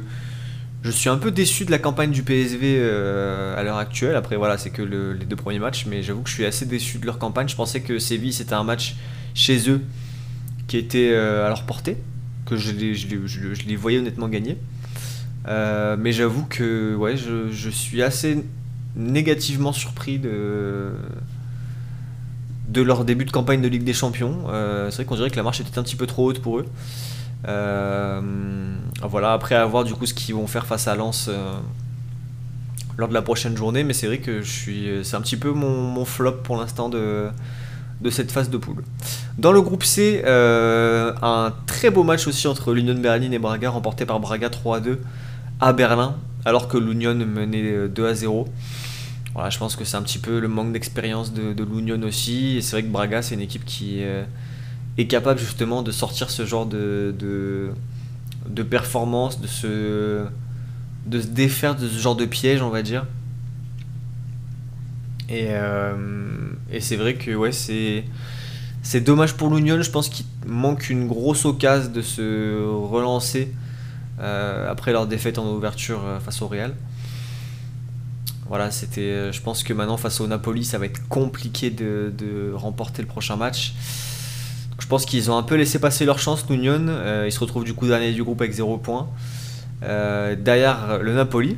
je 0.83 0.91
suis 0.91 1.09
un 1.09 1.17
peu 1.17 1.31
déçu 1.31 1.65
de 1.65 1.71
la 1.71 1.79
campagne 1.79 2.11
du 2.11 2.23
PSV 2.23 2.77
euh, 2.79 3.59
à 3.59 3.63
l'heure 3.63 3.77
actuelle. 3.77 4.15
Après 4.15 4.37
voilà, 4.37 4.57
c'est 4.57 4.69
que 4.69 4.81
les 4.81 5.25
deux 5.25 5.35
premiers 5.35 5.59
matchs, 5.59 5.85
mais 5.85 6.01
j'avoue 6.01 6.21
que 6.21 6.29
je 6.29 6.35
suis 6.35 6.45
assez 6.45 6.65
déçu 6.65 6.97
de 6.97 7.05
leur 7.05 7.19
campagne. 7.19 7.49
Je 7.49 7.57
pensais 7.57 7.81
que 7.81 7.99
Séville 7.99 8.31
c'était 8.31 8.53
un 8.53 8.63
match 8.63 8.95
chez 9.33 9.69
eux 9.69 9.81
qui 10.67 10.77
était 10.77 11.11
euh, 11.11 11.45
à 11.45 11.49
leur 11.49 11.63
portée, 11.63 11.97
que 12.45 12.55
je 12.55 12.71
les, 12.71 13.75
voyais 13.75 13.99
honnêtement 13.99 14.29
gagner. 14.29 14.57
mais 15.45 16.13
j'avoue 16.13 16.45
que 16.45 16.95
ouais, 16.95 17.17
je, 17.17 17.69
suis 17.69 18.01
assez 18.01 18.45
négativement 18.95 19.73
surpris 19.73 20.19
de, 20.19 20.93
de 22.69 22.81
leur 22.81 23.03
début 23.03 23.25
de 23.25 23.31
campagne 23.31 23.61
de 23.61 23.67
Ligue 23.67 23.83
des 23.83 23.93
Champions. 23.93 24.45
Euh, 24.49 24.89
c'est 24.89 24.97
vrai 24.97 25.05
qu'on 25.05 25.15
dirait 25.15 25.29
que 25.29 25.35
la 25.35 25.43
marche 25.43 25.59
était 25.59 25.77
un 25.77 25.83
petit 25.83 25.97
peu 25.97 26.07
trop 26.07 26.29
haute 26.29 26.39
pour 26.39 26.59
eux. 26.59 26.65
Euh, 27.47 28.21
voilà, 29.01 29.33
après 29.33 29.55
avoir 29.55 29.83
du 29.83 29.93
coup 29.93 30.05
ce 30.05 30.13
qu'ils 30.13 30.35
vont 30.35 30.47
faire 30.47 30.65
face 30.65 30.87
à 30.87 30.95
Lens 30.95 31.27
euh, 31.29 31.53
lors 32.97 33.07
de 33.07 33.13
la 33.13 33.21
prochaine 33.21 33.55
journée, 33.55 33.83
mais 33.83 33.93
c'est 33.93 34.07
vrai 34.07 34.19
que 34.19 34.41
je 34.41 34.49
suis, 34.49 34.89
c'est 35.03 35.15
un 35.15 35.21
petit 35.21 35.37
peu 35.37 35.51
mon, 35.51 36.03
flop 36.05 36.39
pour 36.43 36.57
l'instant 36.57 36.89
de, 36.89 37.29
de 38.01 38.09
cette 38.09 38.31
phase 38.31 38.49
de 38.49 38.57
poule. 38.57 38.83
Dans 39.37 39.51
le 39.53 39.61
groupe 39.61 39.83
C, 39.83 40.21
un 40.25 41.53
très 41.65 41.89
beau 41.89 42.03
match 42.03 42.27
aussi 42.27 42.47
entre 42.47 42.73
l'Union 42.73 42.95
Berlin 42.95 43.31
et 43.31 43.39
Braga, 43.39 43.69
remporté 43.69 44.05
par 44.05 44.19
Braga 44.19 44.49
3 44.49 44.77
à 44.77 44.79
2 44.81 45.01
à 45.61 45.73
Berlin, 45.73 46.15
alors 46.45 46.67
que 46.67 46.77
l'Union 46.77 47.15
menait 47.15 47.87
2 47.87 48.07
à 48.07 48.13
0. 48.13 48.47
Voilà, 49.33 49.49
je 49.49 49.59
pense 49.59 49.75
que 49.75 49.85
c'est 49.85 49.97
un 49.97 50.01
petit 50.01 50.17
peu 50.17 50.39
le 50.39 50.47
manque 50.47 50.73
d'expérience 50.73 51.33
de, 51.33 51.63
l'Union 51.63 52.01
aussi. 52.03 52.57
Et 52.57 52.61
c'est 52.61 52.75
vrai 52.75 52.83
que 52.83 52.89
Braga, 52.89 53.21
c'est 53.21 53.35
une 53.35 53.41
équipe 53.41 53.65
qui 53.65 54.03
euh, 54.03 54.23
est 54.99 55.07
capable 55.07 55.39
justement 55.39 55.81
de 55.81 55.91
sortir 55.91 56.29
ce 56.29 56.45
genre 56.45 56.65
de, 56.65 57.15
de, 57.19 58.63
performance, 58.63 59.39
de 59.39 59.47
se, 59.47 60.25
de 61.05 61.21
se 61.21 61.27
défaire 61.27 61.75
de 61.75 61.87
ce 61.87 61.99
genre 61.99 62.15
de 62.15 62.25
piège, 62.25 62.61
on 62.61 62.69
va 62.69 62.81
dire. 62.81 63.05
Et, 65.29 65.47
euh, 65.49 65.95
et 66.71 66.81
c'est 66.81 66.95
vrai 66.95 67.15
que 67.15 67.31
ouais, 67.31 67.51
c'est, 67.51 68.03
c'est 68.81 69.01
dommage 69.01 69.35
pour 69.35 69.53
l'Union. 69.53 69.81
Je 69.81 69.91
pense 69.91 70.09
qu'il 70.09 70.25
manque 70.47 70.89
une 70.89 71.07
grosse 71.07 71.45
occasion 71.45 71.91
de 71.91 72.01
se 72.01 72.65
relancer 72.65 73.53
euh, 74.19 74.69
après 74.69 74.91
leur 74.91 75.07
défaite 75.07 75.37
en 75.37 75.47
ouverture 75.53 76.01
face 76.23 76.41
au 76.41 76.47
Real. 76.47 76.73
Voilà, 78.49 78.71
c'était. 78.71 79.01
Euh, 79.01 79.31
je 79.31 79.41
pense 79.41 79.61
que 79.61 79.73
maintenant 79.73 79.97
face 79.97 80.19
au 80.19 80.27
Napoli, 80.27 80.65
ça 80.65 80.79
va 80.79 80.87
être 80.87 81.07
compliqué 81.07 81.69
de, 81.69 82.51
remporter 82.55 83.03
le 83.03 83.07
prochain 83.07 83.35
match. 83.35 83.75
Je 84.89 84.95
pense 84.95 85.05
qu'ils 85.05 85.29
ont 85.29 85.37
un 85.37 85.43
peu 85.43 85.53
laissé 85.53 85.77
passer 85.77 86.03
leur 86.03 86.17
chance, 86.17 86.49
l'Union. 86.49 86.87
Euh, 86.87 87.25
ils 87.27 87.31
se 87.31 87.39
retrouvent 87.39 87.63
du 87.63 87.75
coup 87.75 87.85
dernier 87.85 88.11
du 88.11 88.23
groupe 88.23 88.41
avec 88.41 88.53
0 88.53 88.79
points. 88.79 89.07
Euh, 89.83 90.35
derrière 90.35 90.97
le 91.03 91.13
Napoli, 91.13 91.57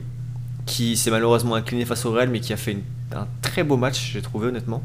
qui 0.66 0.98
s'est 0.98 1.12
malheureusement 1.12 1.56
incliné 1.56 1.86
face 1.86 2.06
au 2.06 2.12
Real, 2.12 2.28
mais 2.28 2.42
qui 2.42 2.52
a 2.52 2.58
fait 2.58 2.80
un 3.16 3.28
très 3.42 3.64
beau 3.64 3.78
match, 3.78 4.12
j'ai 4.12 4.22
trouvé 4.22 4.50
honnêtement. 4.50 4.84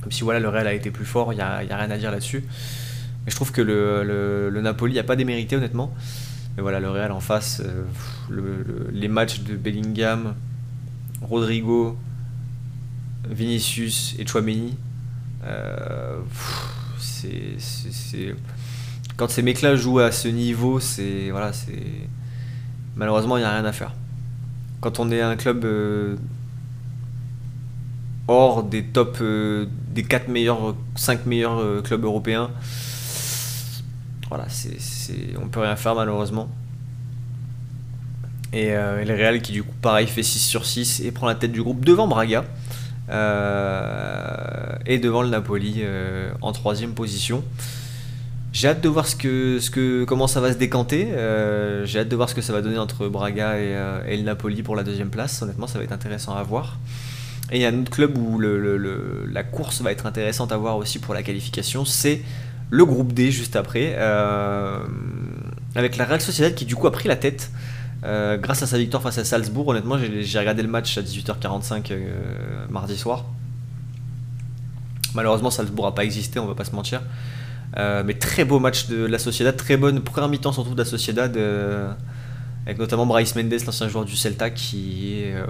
Comme 0.00 0.12
si 0.12 0.22
voilà, 0.22 0.40
le 0.40 0.48
Real 0.48 0.66
a 0.66 0.72
été 0.72 0.90
plus 0.90 1.04
fort, 1.04 1.34
il 1.34 1.36
n'y 1.36 1.42
a, 1.42 1.58
rien 1.58 1.90
à 1.90 1.98
dire 1.98 2.10
là-dessus. 2.10 2.42
Mais 3.26 3.30
je 3.30 3.36
trouve 3.36 3.52
que 3.52 3.60
le, 3.60 4.48
le 4.48 4.60
Napoli 4.62 4.94
n'a 4.94 5.02
pas 5.02 5.14
démérité 5.14 5.56
honnêtement. 5.56 5.92
Mais 6.56 6.62
voilà, 6.62 6.80
le 6.80 6.88
Real 6.88 7.12
en 7.12 7.20
face, 7.20 7.60
euh, 7.62 7.84
les 8.94 9.08
matchs 9.08 9.40
de 9.40 9.56
Bellingham, 9.56 10.34
Rodrigo, 11.20 11.98
Vinicius 13.28 14.14
et 14.18 14.26
Chouameni, 14.26 14.74
euh, 15.44 16.20
c'est, 16.98 17.56
quand 19.16 19.28
ces 19.30 19.42
mecs-là 19.42 19.76
jouent 19.76 20.00
à 20.00 20.12
ce 20.12 20.28
niveau, 20.28 20.80
c'est 20.80 21.30
voilà, 21.30 21.52
c'est 21.52 21.82
malheureusement 22.96 23.36
il 23.36 23.40
n'y 23.40 23.46
a 23.46 23.52
rien 23.52 23.64
à 23.64 23.72
faire. 23.72 23.92
Quand 24.80 25.00
on 25.00 25.10
est 25.10 25.20
un 25.20 25.36
club 25.36 25.64
euh, 25.64 26.16
hors 28.28 28.62
des 28.62 28.84
top 28.84 29.22
des 29.94 30.04
4 30.04 30.28
meilleurs 30.28 30.74
5 30.94 31.26
meilleurs 31.26 31.82
clubs 31.82 32.04
européens 32.04 32.50
voilà 34.28 34.46
c'est 34.48 34.78
on 35.42 35.48
peut 35.48 35.60
rien 35.60 35.74
faire 35.76 35.94
malheureusement 35.96 36.48
et, 38.52 38.68
et 38.68 39.04
le 39.04 39.14
Real 39.14 39.42
qui 39.42 39.52
du 39.52 39.64
coup 39.64 39.74
pareil 39.82 40.06
fait 40.06 40.22
6 40.22 40.38
sur 40.38 40.64
6 40.64 41.00
et 41.00 41.10
prend 41.10 41.26
la 41.26 41.34
tête 41.34 41.52
du 41.52 41.62
groupe 41.62 41.84
devant 41.84 42.06
Braga 42.06 42.44
et 43.12 44.98
devant 44.98 45.22
le 45.22 45.28
Napoli 45.28 45.82
en 46.40 46.52
troisième 46.52 46.94
position 46.94 47.44
j'ai 48.52 48.68
hâte 48.68 48.82
de 48.82 48.88
voir 48.88 49.06
ce 49.06 49.16
que, 49.16 49.58
ce 49.60 49.70
que, 49.70 50.04
comment 50.04 50.26
ça 50.26 50.40
va 50.40 50.52
se 50.52 50.58
décanter. 50.58 51.08
Euh, 51.12 51.86
j'ai 51.86 52.00
hâte 52.00 52.08
de 52.08 52.16
voir 52.16 52.28
ce 52.28 52.34
que 52.34 52.42
ça 52.42 52.52
va 52.52 52.60
donner 52.60 52.78
entre 52.78 53.08
Braga 53.08 53.58
et, 53.58 53.74
euh, 53.74 54.16
le 54.16 54.22
Napoli 54.22 54.62
pour 54.62 54.76
la 54.76 54.82
deuxième 54.82 55.08
place. 55.08 55.40
Honnêtement, 55.40 55.66
ça 55.66 55.78
va 55.78 55.84
être 55.84 55.92
intéressant 55.92 56.36
à 56.36 56.42
voir. 56.42 56.78
Et 57.50 57.56
il 57.56 57.62
y 57.62 57.64
a 57.64 57.68
un 57.68 57.80
autre 57.80 57.90
club 57.90 58.16
où 58.16 58.38
la 58.38 59.42
course 59.42 59.80
va 59.80 59.90
être 59.90 60.06
intéressante 60.06 60.52
à 60.52 60.58
voir 60.58 60.76
aussi 60.76 60.98
pour 60.98 61.14
la 61.14 61.22
qualification. 61.22 61.84
C'est 61.86 62.22
le 62.70 62.84
groupe 62.84 63.14
D 63.14 63.30
juste 63.30 63.56
après. 63.56 63.94
Euh, 63.96 64.78
avec 65.74 65.96
la 65.96 66.04
Real 66.04 66.20
Sociedad 66.20 66.54
qui 66.54 66.66
du 66.66 66.76
coup 66.76 66.86
a 66.86 66.92
pris 66.92 67.08
la 67.08 67.16
tête. 67.16 67.50
Grâce 68.02 68.62
à 68.62 68.66
sa 68.66 68.78
victoire 68.78 69.02
face 69.02 69.18
à 69.18 69.24
Salzbourg, 69.24 69.68
honnêtement, 69.68 69.96
j'ai 69.98 70.38
regardé 70.38 70.62
le 70.62 70.68
match 70.68 70.98
à 70.98 71.02
18h45 71.02 71.92
mardi 72.68 72.96
soir. 72.96 73.24
Malheureusement, 75.14 75.50
Salzbourg 75.50 75.86
n'a 75.86 75.92
pas 75.92 76.04
existé, 76.04 76.38
on 76.38 76.46
va 76.46 76.54
pas 76.54 76.64
se 76.64 76.74
mentir. 76.74 77.02
Euh, 77.78 78.02
mais 78.04 78.14
très 78.14 78.44
beau 78.44 78.58
match 78.58 78.88
de 78.88 79.04
la 79.04 79.18
Sociedad, 79.18 79.56
très 79.56 79.76
bonne 79.76 80.00
première 80.00 80.28
mi-temps 80.28 80.52
surtout 80.52 80.74
de 80.74 80.78
la 80.78 80.84
Sociedad, 80.84 81.34
euh, 81.36 81.90
avec 82.66 82.78
notamment 82.78 83.06
Bryce 83.06 83.34
Mendes, 83.34 83.54
l'ancien 83.64 83.88
joueur 83.88 84.04
du 84.04 84.16
Celta, 84.16 84.50
qui, 84.50 85.22
euh, 85.24 85.46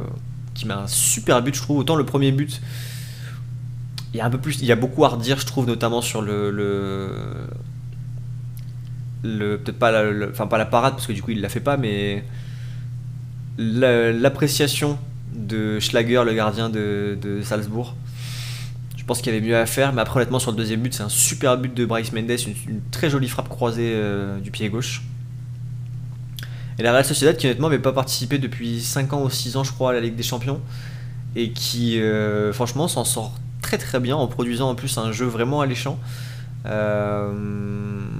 qui 0.54 0.66
met 0.66 0.74
un 0.74 0.86
super 0.86 1.42
but, 1.42 1.54
je 1.54 1.62
trouve. 1.62 1.78
Autant 1.78 1.96
le 1.96 2.04
premier 2.04 2.30
but, 2.30 2.60
il 4.14 4.18
y 4.18 4.20
a 4.20 4.26
un 4.26 4.30
peu 4.30 4.38
plus, 4.38 4.60
il 4.60 4.66
y 4.66 4.72
a 4.72 4.76
beaucoup 4.76 5.04
à 5.04 5.08
redire, 5.08 5.38
je 5.38 5.46
trouve, 5.46 5.66
notamment 5.66 6.00
sur 6.00 6.22
le, 6.22 6.50
le, 6.50 7.10
le 9.24 9.58
peut-être 9.58 9.78
pas, 9.78 9.90
la, 9.90 10.28
enfin 10.28 10.46
pas 10.46 10.58
la 10.58 10.66
parade 10.66 10.94
parce 10.94 11.06
que 11.06 11.12
du 11.12 11.22
coup 11.22 11.32
il 11.32 11.40
l'a 11.40 11.48
fait 11.48 11.60
pas, 11.60 11.76
mais 11.76 12.24
l'appréciation 13.58 14.98
de 15.34 15.78
Schlager, 15.80 16.22
le 16.24 16.34
gardien 16.34 16.68
de, 16.70 17.40
Salzbourg 17.42 17.94
je 18.96 19.04
pense 19.04 19.20
qu'il 19.20 19.34
y 19.34 19.36
avait 19.36 19.44
mieux 19.44 19.56
à 19.56 19.66
faire, 19.66 19.92
mais 19.92 20.00
après 20.00 20.20
honnêtement 20.20 20.38
sur 20.38 20.52
le 20.52 20.56
deuxième 20.56 20.80
but, 20.80 20.94
c'est 20.94 21.02
un 21.02 21.08
super 21.08 21.58
but 21.58 21.74
de 21.74 21.84
Bryce 21.84 22.12
Mendes, 22.12 22.30
une, 22.46 22.80
très 22.92 23.10
jolie 23.10 23.28
frappe 23.28 23.48
croisée 23.48 23.94
euh, 23.96 24.38
du 24.38 24.52
pied 24.52 24.68
gauche. 24.68 25.02
Et 26.78 26.84
la 26.84 26.92
Real 26.92 27.04
Sociedad 27.04 27.36
qui 27.36 27.46
honnêtement 27.46 27.68
n'avait 27.68 27.82
pas 27.82 27.92
participé 27.92 28.38
depuis 28.38 28.80
5 28.80 29.12
ans 29.12 29.24
ou 29.24 29.28
6 29.28 29.56
ans 29.56 29.64
je 29.64 29.72
crois 29.72 29.90
à 29.90 29.92
la 29.92 29.98
Ligue 29.98 30.14
des 30.14 30.22
Champions, 30.22 30.60
et 31.34 31.50
qui 31.50 32.00
euh, 32.00 32.52
franchement 32.52 32.86
s'en 32.86 33.04
sort 33.04 33.34
très 33.60 33.76
très 33.76 33.98
bien 33.98 34.14
en 34.14 34.28
produisant 34.28 34.70
en 34.70 34.76
plus 34.76 34.96
un 34.98 35.10
jeu 35.10 35.26
vraiment 35.26 35.60
alléchant. 35.60 35.98
Euh, 36.66 37.32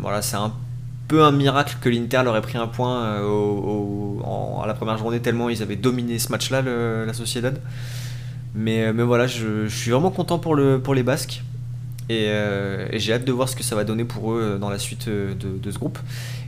voilà, 0.01 0.21
c'est 0.21 0.37
un 0.37 0.53
un 1.21 1.33
miracle 1.33 1.77
que 1.81 1.89
l'Inter 1.89 2.23
leur 2.25 2.37
ait 2.37 2.41
pris 2.41 2.59
un 2.59 2.67
point 2.67 3.03
à 4.63 4.67
la 4.67 4.75
première 4.75 4.97
journée 4.97 5.21
tellement 5.21 5.49
ils 5.49 5.63
avaient 5.63 5.77
dominé 5.77 6.19
ce 6.19 6.31
match-là, 6.31 6.63
la 6.63 7.13
Sociedad. 7.13 7.61
Mais, 8.55 8.93
mais 8.93 9.03
voilà, 9.03 9.27
je, 9.27 9.67
suis 9.69 9.91
vraiment 9.91 10.11
content 10.11 10.39
pour, 10.39 10.55
le, 10.55 10.79
pour 10.81 10.95
les 10.95 11.03
Basques. 11.03 11.43
Euh, 12.11 12.89
et, 12.91 12.99
j'ai 12.99 13.13
hâte 13.13 13.25
de 13.25 13.33
voir 13.33 13.49
ce 13.49 13.57
que 13.57 13.63
ça 13.63 13.75
va 13.75 13.85
donner 13.85 14.05
pour 14.05 14.33
eux 14.33 14.59
dans 14.61 14.71
la 14.71 14.79
suite 14.79 15.09
de, 15.09 15.71
ce 15.71 15.79
groupe. 15.79 15.99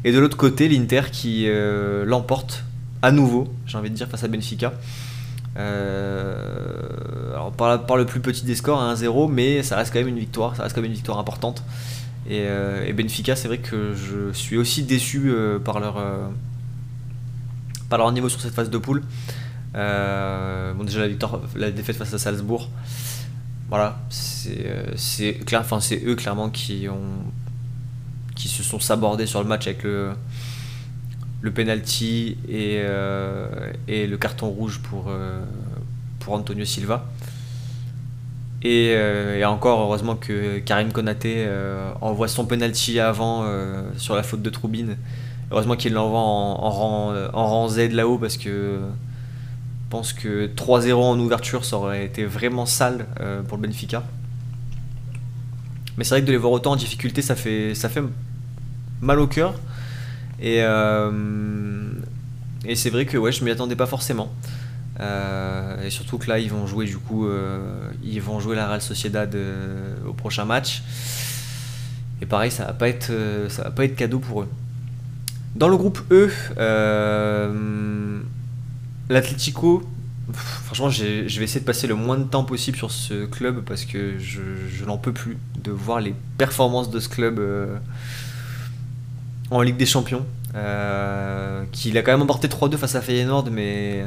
Et 0.04 0.12
de 0.12 0.18
l'autre 0.18 0.36
côté, 0.36 0.68
l'Inter 0.68 1.02
qui 1.10 1.44
euh, 1.48 2.04
l'emporte 2.04 2.64
à 3.02 3.12
nouveau, 3.12 3.48
j'ai 3.66 3.78
envie 3.78 3.90
de 3.90 3.94
dire, 3.94 4.08
face 4.08 4.24
à 4.24 4.28
Benfica. 4.28 4.72
Euh, 5.56 6.74
par, 7.56 7.86
par, 7.86 7.96
le 7.96 8.06
plus 8.06 8.20
petit 8.20 8.44
des 8.44 8.56
scores, 8.56 8.82
à 8.82 8.94
1-0, 8.94 9.30
mais 9.30 9.62
ça 9.62 9.76
reste 9.76 9.92
quand 9.92 10.00
même 10.00 10.08
une 10.08 10.18
victoire, 10.18 10.56
ça 10.56 10.64
reste 10.64 10.74
quand 10.74 10.80
même 10.80 10.90
une 10.90 10.96
victoire 10.96 11.18
importante. 11.18 11.62
Et, 12.28 12.46
et 12.86 12.92
Benfica, 12.92 13.36
c'est 13.36 13.48
vrai 13.48 13.58
que 13.58 13.94
je 13.94 14.32
suis 14.32 14.56
aussi 14.56 14.82
déçu 14.82 15.30
par, 15.64 15.78
leur, 15.78 16.02
par 17.88 17.98
leur 17.98 18.12
niveau 18.12 18.28
sur 18.28 18.40
cette 18.40 18.54
phase 18.54 18.70
de 18.70 18.78
poule. 18.78 19.02
Euh, 19.74 20.72
bon, 20.74 20.84
déjà 20.84 21.00
la 21.00 21.08
victoire, 21.08 21.40
la 21.56 21.70
défaite 21.70 21.96
face 21.96 22.14
à 22.14 22.18
Salzbourg, 22.18 22.70
voilà, 23.68 23.98
c'est 24.08 24.66
euh, 24.66 24.92
c'est 24.96 25.40
eux 26.06 26.14
clairement 26.14 26.50
qui 26.50 26.88
ont 26.88 27.24
qui 28.36 28.48
se 28.48 28.62
sont 28.62 28.78
sabordés 28.78 29.26
sur 29.26 29.42
le 29.42 29.48
match 29.48 29.66
avec 29.66 29.82
le 29.82 30.12
le 31.40 31.50
penalty 31.50 32.38
et, 32.48 32.80
euh, 32.82 33.72
et 33.88 34.06
le 34.06 34.16
carton 34.16 34.48
rouge 34.48 34.80
pour 34.80 35.12
pour 36.20 36.34
Antonio 36.34 36.64
Silva. 36.64 37.06
Et, 38.64 38.92
et, 38.92 39.44
encore 39.44 39.80
heureusement 39.80 40.16
que 40.16 40.58
Karim 40.60 40.90
Konaté 40.90 41.46
envoie 42.00 42.28
son 42.28 42.46
penalty 42.46 42.98
avant 42.98 43.44
sur 43.98 44.16
la 44.16 44.22
faute 44.22 44.40
de 44.40 44.48
Troubine. 44.50 44.96
Heureusement 45.50 45.76
qu'il 45.76 45.92
l'envoie 45.92 46.18
en, 46.18 46.70
rang, 46.70 47.14
en 47.34 47.46
rang 47.46 47.68
Z 47.68 47.90
là-haut 47.90 48.16
parce 48.16 48.38
que 48.38 48.80
je 49.94 49.96
pense 50.00 50.12
que 50.12 50.48
3-0 50.48 50.92
en 50.94 51.18
ouverture, 51.20 51.64
ça 51.64 51.76
aurait 51.76 52.04
été 52.04 52.24
vraiment 52.24 52.66
sale 52.66 53.06
euh, 53.20 53.42
pour 53.42 53.58
le 53.58 53.68
Benfica. 53.68 54.02
Mais 55.96 56.02
c'est 56.02 56.16
vrai 56.16 56.22
que 56.22 56.26
de 56.26 56.32
les 56.32 56.36
voir 56.36 56.52
autant 56.52 56.72
en 56.72 56.76
difficulté, 56.76 57.22
ça 57.22 57.36
fait, 57.36 57.76
ça 57.76 57.88
fait 57.88 58.02
mal 59.00 59.20
au 59.20 59.28
cœur. 59.28 59.54
Et, 60.40 60.62
euh, 60.62 61.92
et 62.64 62.74
c'est 62.74 62.90
vrai 62.90 63.06
que 63.06 63.16
ouais, 63.16 63.30
je 63.30 63.44
m'y 63.44 63.52
attendais 63.52 63.76
pas 63.76 63.86
forcément. 63.86 64.32
Euh, 65.00 65.84
et 65.84 65.90
surtout 65.90 66.18
que 66.18 66.28
là, 66.28 66.38
ils 66.38 66.50
vont 66.50 66.66
jouer 66.66 66.86
du 66.86 66.98
coup, 66.98 67.28
ils 68.02 68.22
vont 68.22 68.40
jouer 68.40 68.56
la 68.56 68.68
Real 68.68 68.82
Sociedad 68.82 69.36
au 70.06 70.12
prochain 70.12 70.44
match. 70.44 70.82
Et 72.22 72.26
pareil, 72.26 72.50
ça 72.50 72.66
va 72.66 72.72
pas 72.72 72.88
être, 72.88 73.12
ça 73.48 73.64
va 73.64 73.70
pas 73.70 73.84
être 73.84 73.96
cadeau 73.96 74.18
pour 74.18 74.42
eux. 74.42 74.48
Dans 75.56 75.68
le 75.68 75.76
groupe 75.76 76.00
E, 76.10 76.30
L'Atlético, 79.10 79.82
franchement, 80.32 80.88
je 80.88 81.04
vais 81.04 81.44
essayer 81.44 81.60
de 81.60 81.66
passer 81.66 81.86
le 81.86 81.94
moins 81.94 82.16
de 82.16 82.24
temps 82.24 82.44
possible 82.44 82.76
sur 82.76 82.90
ce 82.90 83.26
club 83.26 83.62
parce 83.64 83.84
que 83.84 84.18
je, 84.18 84.84
n'en 84.84 84.96
peux 84.96 85.12
plus 85.12 85.36
de 85.62 85.70
voir 85.70 86.00
les 86.00 86.14
performances 86.38 86.90
de 86.90 87.00
ce 87.00 87.08
club 87.08 87.38
euh, 87.38 87.76
en 89.50 89.60
Ligue 89.60 89.76
des 89.76 89.86
Champions. 89.86 90.24
Euh, 90.54 91.64
qu'il 91.72 91.98
a 91.98 92.02
quand 92.02 92.12
même 92.12 92.22
emporté 92.22 92.46
3-2 92.46 92.76
face 92.76 92.94
à 92.94 93.00
Feyenoord, 93.00 93.50
mais 93.50 94.04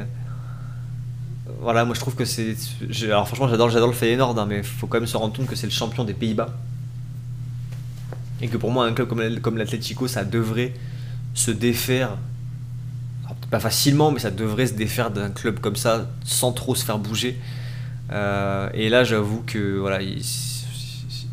voilà, 1.60 1.84
moi 1.84 1.94
je 1.94 2.00
trouve 2.00 2.14
que 2.14 2.24
c'est. 2.24 2.56
Alors 3.04 3.26
franchement, 3.26 3.48
j'adore, 3.48 3.70
j'adore 3.70 3.88
le 3.88 3.94
Feyenoord, 3.94 4.38
hein, 4.38 4.46
mais 4.48 4.58
il 4.58 4.64
faut 4.64 4.86
quand 4.86 4.98
même 4.98 5.06
se 5.06 5.16
rendre 5.16 5.36
compte 5.36 5.46
que 5.46 5.56
c'est 5.56 5.66
le 5.66 5.72
champion 5.72 6.04
des 6.04 6.14
Pays-Bas. 6.14 6.54
Et 8.40 8.48
que 8.48 8.56
pour 8.56 8.70
moi, 8.70 8.86
un 8.86 8.92
club 8.92 9.08
comme, 9.08 9.40
comme 9.40 9.58
l'Atlético, 9.58 10.06
ça 10.06 10.24
devrait 10.24 10.72
se 11.34 11.50
défaire 11.50 12.16
pas 13.50 13.60
facilement, 13.60 14.10
mais 14.10 14.18
ça 14.18 14.30
devrait 14.30 14.66
se 14.66 14.74
défaire 14.74 15.10
d'un 15.10 15.30
club 15.30 15.58
comme 15.60 15.76
ça 15.76 16.06
sans 16.24 16.52
trop 16.52 16.74
se 16.74 16.84
faire 16.84 16.98
bouger. 16.98 17.38
Euh, 18.10 18.68
et 18.74 18.88
là, 18.88 19.04
j'avoue 19.04 19.42
que 19.46 19.78
voilà, 19.78 20.02
ils, 20.02 20.22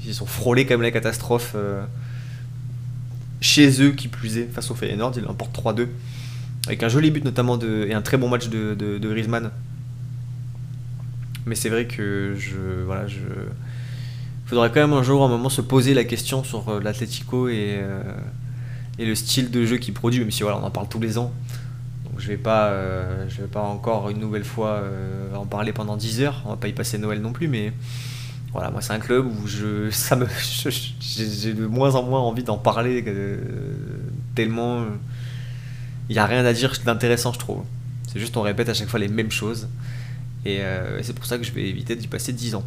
ils, 0.05 0.23
ont 0.23 0.25
frôlé 0.25 0.65
quand 0.65 0.75
même 0.75 0.81
la 0.81 0.91
catastrophe 0.91 1.53
euh, 1.55 1.83
chez 3.41 3.81
eux, 3.81 3.91
qui 3.91 4.07
plus 4.07 4.37
est, 4.37 4.45
face 4.45 4.71
au 4.71 4.75
Feyenoord. 4.75 5.13
Ils 5.17 5.23
l'emportent 5.23 5.57
3-2 5.57 5.87
avec 6.67 6.83
un 6.83 6.89
joli 6.89 7.11
but 7.11 7.23
notamment 7.23 7.59
et 7.59 7.93
un 7.93 8.01
très 8.01 8.17
bon 8.17 8.29
match 8.29 8.47
de, 8.47 8.75
de, 8.75 8.97
de 8.97 9.09
Griezmann. 9.09 9.51
Mais 11.45 11.55
c'est 11.55 11.69
vrai 11.69 11.85
que 11.85 12.35
je 12.37 12.83
voilà, 12.85 13.07
je 13.07 13.19
faudrait 14.45 14.69
quand 14.69 14.81
même 14.81 14.93
un 14.93 15.03
jour, 15.03 15.23
un 15.23 15.27
moment, 15.27 15.49
se 15.49 15.61
poser 15.61 15.93
la 15.93 16.03
question 16.03 16.43
sur 16.43 16.69
euh, 16.69 16.79
l'Atlético 16.79 17.49
et, 17.49 17.79
et 18.99 19.05
le 19.05 19.15
style 19.15 19.51
de 19.51 19.65
jeu 19.65 19.77
qu'il 19.77 19.93
produit, 19.93 20.19
même 20.19 20.31
si 20.31 20.43
voilà, 20.43 20.57
on 20.57 20.63
en 20.63 20.71
parle 20.71 20.87
tous 20.87 20.99
les 20.99 21.17
ans 21.17 21.33
je 22.17 22.27
vais 22.27 22.37
pas, 22.37 22.67
euh, 22.67 23.25
je 23.29 23.41
vais 23.41 23.47
pas 23.47 23.61
encore 23.61 24.09
une 24.09 24.19
nouvelle 24.19 24.43
fois 24.43 24.69
euh, 24.69 25.35
en 25.35 25.45
parler 25.45 25.73
pendant 25.73 25.97
10 25.97 26.21
heures. 26.21 26.41
On 26.45 26.49
va 26.49 26.55
pas 26.55 26.67
y 26.67 26.73
passer 26.73 26.97
Noël 26.97 27.21
non 27.21 27.33
plus, 27.33 27.47
mais 27.47 27.73
voilà, 28.51 28.71
moi 28.71 28.81
c'est 28.81 28.93
un 28.93 28.99
club 28.99 29.25
où 29.25 29.47
je, 29.47 29.89
ça 29.91 30.15
me, 30.15 30.27
j'ai 30.99 31.53
de 31.53 31.65
moins 31.65 31.95
en 31.95 32.03
moins 32.03 32.21
envie 32.21 32.43
d'en 32.43 32.57
parler 32.57 33.03
euh, 33.07 33.37
tellement 34.33 34.85
il 36.09 36.13
n'y 36.13 36.19
a 36.19 36.25
rien 36.25 36.45
à 36.45 36.53
dire 36.53 36.73
d'intéressant, 36.85 37.33
je 37.33 37.39
trouve. 37.39 37.63
C'est 38.11 38.19
juste 38.19 38.37
on 38.37 38.41
répète 38.41 38.69
à 38.69 38.73
chaque 38.73 38.87
fois 38.87 38.99
les 38.99 39.07
mêmes 39.07 39.31
choses. 39.31 39.67
Et 40.45 40.61
c'est 41.01 41.15
pour 41.15 41.25
ça 41.25 41.37
que 41.37 41.43
je 41.43 41.51
vais 41.51 41.67
éviter 41.67 41.95
d'y 41.95 42.07
passer 42.07 42.33
10 42.33 42.55
ans. 42.55 42.63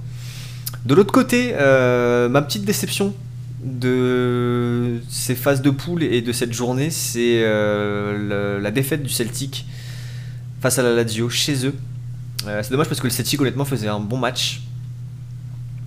De 0.85 0.95
l'autre 0.95 1.13
côté, 1.13 1.53
ma 1.53 2.43
petite 2.43 2.65
déception 2.65 3.15
de 3.63 5.01
ces 5.09 5.35
phases 5.35 5.63
de 5.63 5.71
poule 5.71 6.03
et 6.03 6.23
de 6.23 6.33
cette 6.33 6.53
journée, 6.53 6.91
c'est 6.91 7.43
euh, 7.45 8.61
la 8.61 8.71
défaite 8.71 9.03
du 9.03 9.09
Celtic 9.09 9.67
face 10.61 10.79
à 10.79 10.83
la 10.83 10.95
Lazio 10.95 11.29
chez 11.29 11.67
eux. 11.67 11.75
Euh, 12.47 12.63
c'est 12.63 12.71
dommage 12.71 12.89
parce 12.89 13.01
que 13.01 13.07
le 13.07 13.13
Celtic 13.13 13.41
honnêtement 13.41 13.65
faisait 13.65 13.89
un 13.89 14.01
bon 14.01 14.17
match. 14.17 14.63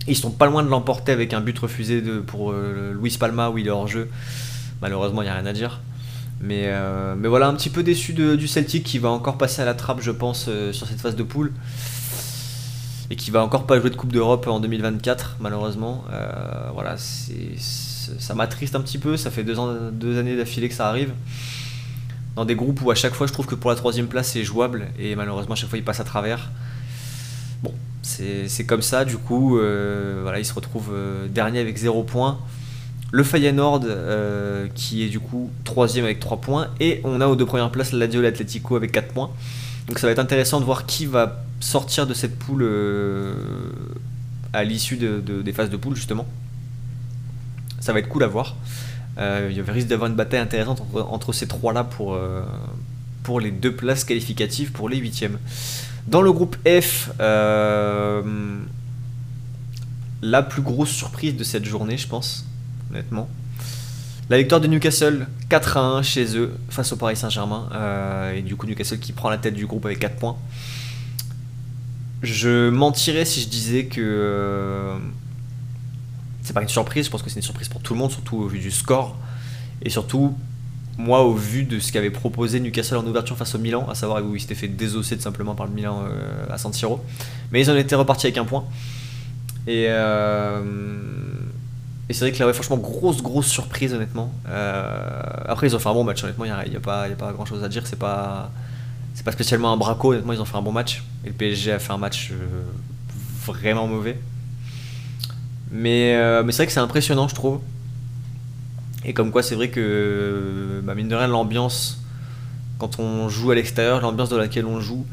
Ils 0.07 0.17
sont 0.17 0.31
pas 0.31 0.47
loin 0.47 0.63
de 0.63 0.67
l'emporter 0.67 1.11
avec 1.11 1.33
un 1.33 1.41
but 1.41 1.57
refusé 1.59 2.01
de, 2.01 2.19
pour 2.19 2.51
euh, 2.51 2.93
Luis 2.99 3.15
Palma 3.17 3.49
où 3.49 3.57
il 3.57 3.67
est 3.67 3.71
hors 3.71 3.87
jeu. 3.87 4.09
Malheureusement, 4.81 5.21
il 5.21 5.25
n'y 5.25 5.31
a 5.31 5.35
rien 5.35 5.45
à 5.45 5.53
dire. 5.53 5.79
Mais, 6.41 6.71
mais 7.17 7.27
voilà, 7.27 7.47
un 7.47 7.53
petit 7.53 7.69
peu 7.69 7.83
déçu 7.83 8.13
du 8.13 8.47
Celtic 8.47 8.83
qui 8.83 8.97
va 8.99 9.09
encore 9.09 9.37
passer 9.37 9.61
à 9.61 9.65
la 9.65 9.73
trappe, 9.73 10.01
je 10.01 10.11
pense, 10.11 10.49
sur 10.71 10.87
cette 10.87 10.99
phase 10.99 11.15
de 11.15 11.23
poule. 11.23 11.51
et 13.09 13.15
qui 13.15 13.29
va 13.29 13.43
encore 13.43 13.65
pas 13.67 13.79
jouer 13.79 13.89
de 13.89 13.95
Coupe 13.95 14.11
d'Europe 14.11 14.47
en 14.47 14.59
2024 14.59 15.37
malheureusement. 15.39 16.03
voilà, 16.73 16.97
c'est, 16.97 17.55
ça 17.57 18.33
m'attriste 18.33 18.75
un 18.75 18.81
petit 18.81 18.97
peu, 18.97 19.17
ça 19.17 19.29
fait 19.29 19.43
deux, 19.43 19.59
ans, 19.59 19.73
deux 19.91 20.17
années 20.17 20.35
d'affilée 20.35 20.69
que 20.69 20.75
ça 20.75 20.87
arrive. 20.87 21.11
Dans 22.35 22.45
des 22.45 22.55
groupes 22.55 22.81
où 22.81 22.89
à 22.89 22.95
chaque 22.95 23.13
fois 23.13 23.27
je 23.27 23.33
trouve 23.33 23.45
que 23.45 23.55
pour 23.55 23.69
la 23.69 23.75
troisième 23.75 24.07
place 24.07 24.29
c'est 24.29 24.43
jouable 24.43 24.87
et 24.97 25.15
malheureusement 25.15 25.53
à 25.53 25.55
chaque 25.55 25.69
fois 25.69 25.77
il 25.77 25.83
passe 25.83 25.99
à 25.99 26.05
travers. 26.05 26.49
Bon, 27.61 27.73
c'est 28.01 28.65
comme 28.65 28.81
ça, 28.81 29.05
du 29.05 29.17
coup, 29.17 29.59
voilà, 29.59 30.39
il 30.39 30.45
se 30.45 30.53
retrouve 30.53 30.91
dernier 31.29 31.59
avec 31.59 31.77
0 31.77 32.03
points 32.03 32.39
le 33.11 33.23
Feyenoord 33.23 33.81
euh, 33.85 34.67
qui 34.73 35.03
est 35.03 35.09
du 35.09 35.19
coup 35.19 35.51
troisième 35.65 36.05
avec 36.05 36.19
3 36.19 36.37
points 36.41 36.69
et 36.79 37.01
on 37.03 37.19
a 37.19 37.27
aux 37.27 37.35
deux 37.35 37.45
premières 37.45 37.69
places 37.69 37.91
l'Adio 37.91 38.23
et 38.23 38.27
avec 38.27 38.91
4 38.91 39.13
points. 39.13 39.29
Donc 39.87 39.99
ça 39.99 40.07
va 40.07 40.11
être 40.11 40.19
intéressant 40.19 40.59
de 40.61 40.65
voir 40.65 40.85
qui 40.85 41.05
va 41.05 41.43
sortir 41.59 42.07
de 42.07 42.13
cette 42.13 42.39
poule 42.39 42.63
euh, 42.63 43.33
à 44.53 44.63
l'issue 44.63 44.97
des 44.97 45.53
phases 45.53 45.69
de 45.69 45.77
poule 45.77 45.95
justement. 45.95 46.25
Ça 47.81 47.93
va 47.93 47.99
être 47.99 48.09
cool 48.09 48.23
à 48.23 48.27
voir. 48.27 48.55
Euh, 49.17 49.51
il 49.51 49.59
risque 49.61 49.87
d'avoir 49.87 50.09
une 50.09 50.15
bataille 50.15 50.39
intéressante 50.39 50.81
entre, 50.95 51.33
ces 51.33 51.47
trois-là 51.47 51.83
pour, 51.83 52.17
pour 53.23 53.41
les 53.41 53.51
deux 53.51 53.75
places 53.75 54.05
qualificatives 54.05 54.71
pour 54.71 54.87
les 54.87 54.97
huitièmes. 54.97 55.37
Dans 56.07 56.21
le 56.21 56.31
groupe 56.31 56.55
F, 56.65 57.11
la 60.21 60.43
plus 60.43 60.61
grosse 60.61 60.91
surprise 60.91 61.35
de 61.35 61.43
cette 61.43 61.65
journée, 61.65 61.97
je 61.97 62.07
pense, 62.07 62.45
honnêtement. 62.91 63.29
La 64.29 64.37
victoire 64.37 64.61
de 64.61 64.67
Newcastle 64.67 65.27
4 65.49 65.77
à 65.77 65.81
1 65.81 66.03
chez 66.03 66.37
eux 66.37 66.53
face 66.69 66.93
au 66.93 66.95
Paris 66.95 67.17
Saint-Germain. 67.17 67.67
Euh, 67.73 68.33
et 68.33 68.41
du 68.41 68.55
coup, 68.55 68.65
Newcastle 68.65 68.99
qui 68.99 69.11
prend 69.11 69.29
la 69.29 69.37
tête 69.37 69.53
du 69.53 69.65
groupe 69.65 69.85
avec 69.85 69.99
4 69.99 70.15
points. 70.15 70.37
Je 72.23 72.69
mentirais 72.69 73.25
si 73.25 73.41
je 73.41 73.49
disais 73.49 73.85
que 73.85 73.99
euh, 73.99 74.95
c'est 76.43 76.53
pas 76.53 76.61
une 76.61 76.69
surprise. 76.69 77.07
Je 77.07 77.11
pense 77.11 77.23
que 77.23 77.29
c'est 77.29 77.37
une 77.37 77.41
surprise 77.41 77.67
pour 77.67 77.81
tout 77.81 77.93
le 77.93 77.99
monde, 77.99 78.11
surtout 78.11 78.37
au 78.37 78.47
vu 78.47 78.59
du 78.59 78.71
score. 78.71 79.17
Et 79.81 79.89
surtout, 79.89 80.33
moi, 80.97 81.23
au 81.23 81.33
vu 81.33 81.63
de 81.63 81.79
ce 81.79 81.91
qu'avait 81.91 82.11
proposé 82.11 82.59
Newcastle 82.59 82.95
en 82.97 83.05
ouverture 83.05 83.35
face 83.35 83.55
au 83.55 83.59
Milan, 83.59 83.85
à 83.89 83.95
savoir 83.95 84.23
où 84.23 84.35
ils 84.35 84.39
s'étaient 84.39 84.55
fait 84.55 84.69
désosser 84.69 85.17
tout 85.17 85.23
simplement 85.23 85.55
par 85.55 85.65
le 85.65 85.73
Milan 85.73 86.05
euh, 86.05 86.45
à 86.49 86.57
San 86.57 86.71
Siro. 86.71 87.03
Mais 87.51 87.59
ils 87.59 87.69
en 87.69 87.75
étaient 87.75 87.95
repartis 87.95 88.27
avec 88.27 88.37
un 88.37 88.45
point. 88.45 88.63
Et. 89.67 89.87
Et 92.11 92.13
c'est 92.13 92.25
vrai 92.25 92.33
que 92.33 92.39
là, 92.39 92.45
ouais, 92.45 92.51
franchement, 92.51 92.75
grosse, 92.75 93.23
grosse 93.23 93.47
surprise, 93.47 93.93
honnêtement. 93.93 94.33
Euh, 94.49 95.21
après, 95.45 95.67
ils 95.67 95.75
ont 95.77 95.79
fait 95.79 95.87
un 95.87 95.93
bon 95.93 96.03
match, 96.03 96.21
honnêtement, 96.25 96.43
il 96.43 96.69
n'y 96.69 96.75
a, 96.75 96.79
pas, 96.81 97.03
a 97.03 97.09
pas 97.11 97.31
grand 97.31 97.45
chose 97.45 97.63
à 97.63 97.69
dire. 97.69 97.87
C'est 97.87 97.97
pas, 97.97 98.51
c'est 99.13 99.23
pas 99.23 99.31
spécialement 99.31 99.71
un 99.71 99.77
braco, 99.77 100.11
honnêtement, 100.11 100.33
ils 100.33 100.41
ont 100.41 100.45
fait 100.45 100.57
un 100.57 100.61
bon 100.61 100.73
match. 100.73 101.05
Et 101.23 101.27
le 101.27 101.33
PSG 101.33 101.71
a 101.71 101.79
fait 101.79 101.93
un 101.93 101.97
match 101.97 102.31
euh, 102.33 102.63
vraiment 103.45 103.87
mauvais. 103.87 104.19
Mais, 105.71 106.17
euh, 106.17 106.43
mais 106.43 106.51
c'est 106.51 106.57
vrai 106.63 106.65
que 106.67 106.73
c'est 106.73 106.81
impressionnant, 106.81 107.29
je 107.29 107.35
trouve. 107.35 107.61
Et 109.05 109.13
comme 109.13 109.31
quoi, 109.31 109.41
c'est 109.41 109.55
vrai 109.55 109.69
que, 109.69 110.81
bah, 110.83 110.95
mine 110.95 111.07
de 111.07 111.15
rien, 111.15 111.27
l'ambiance, 111.27 112.03
quand 112.77 112.99
on 112.99 113.29
joue 113.29 113.51
à 113.51 113.55
l'extérieur, 113.55 114.01
l'ambiance 114.01 114.27
dans 114.27 114.37
laquelle 114.37 114.65
on 114.65 114.81
joue, 114.81 115.05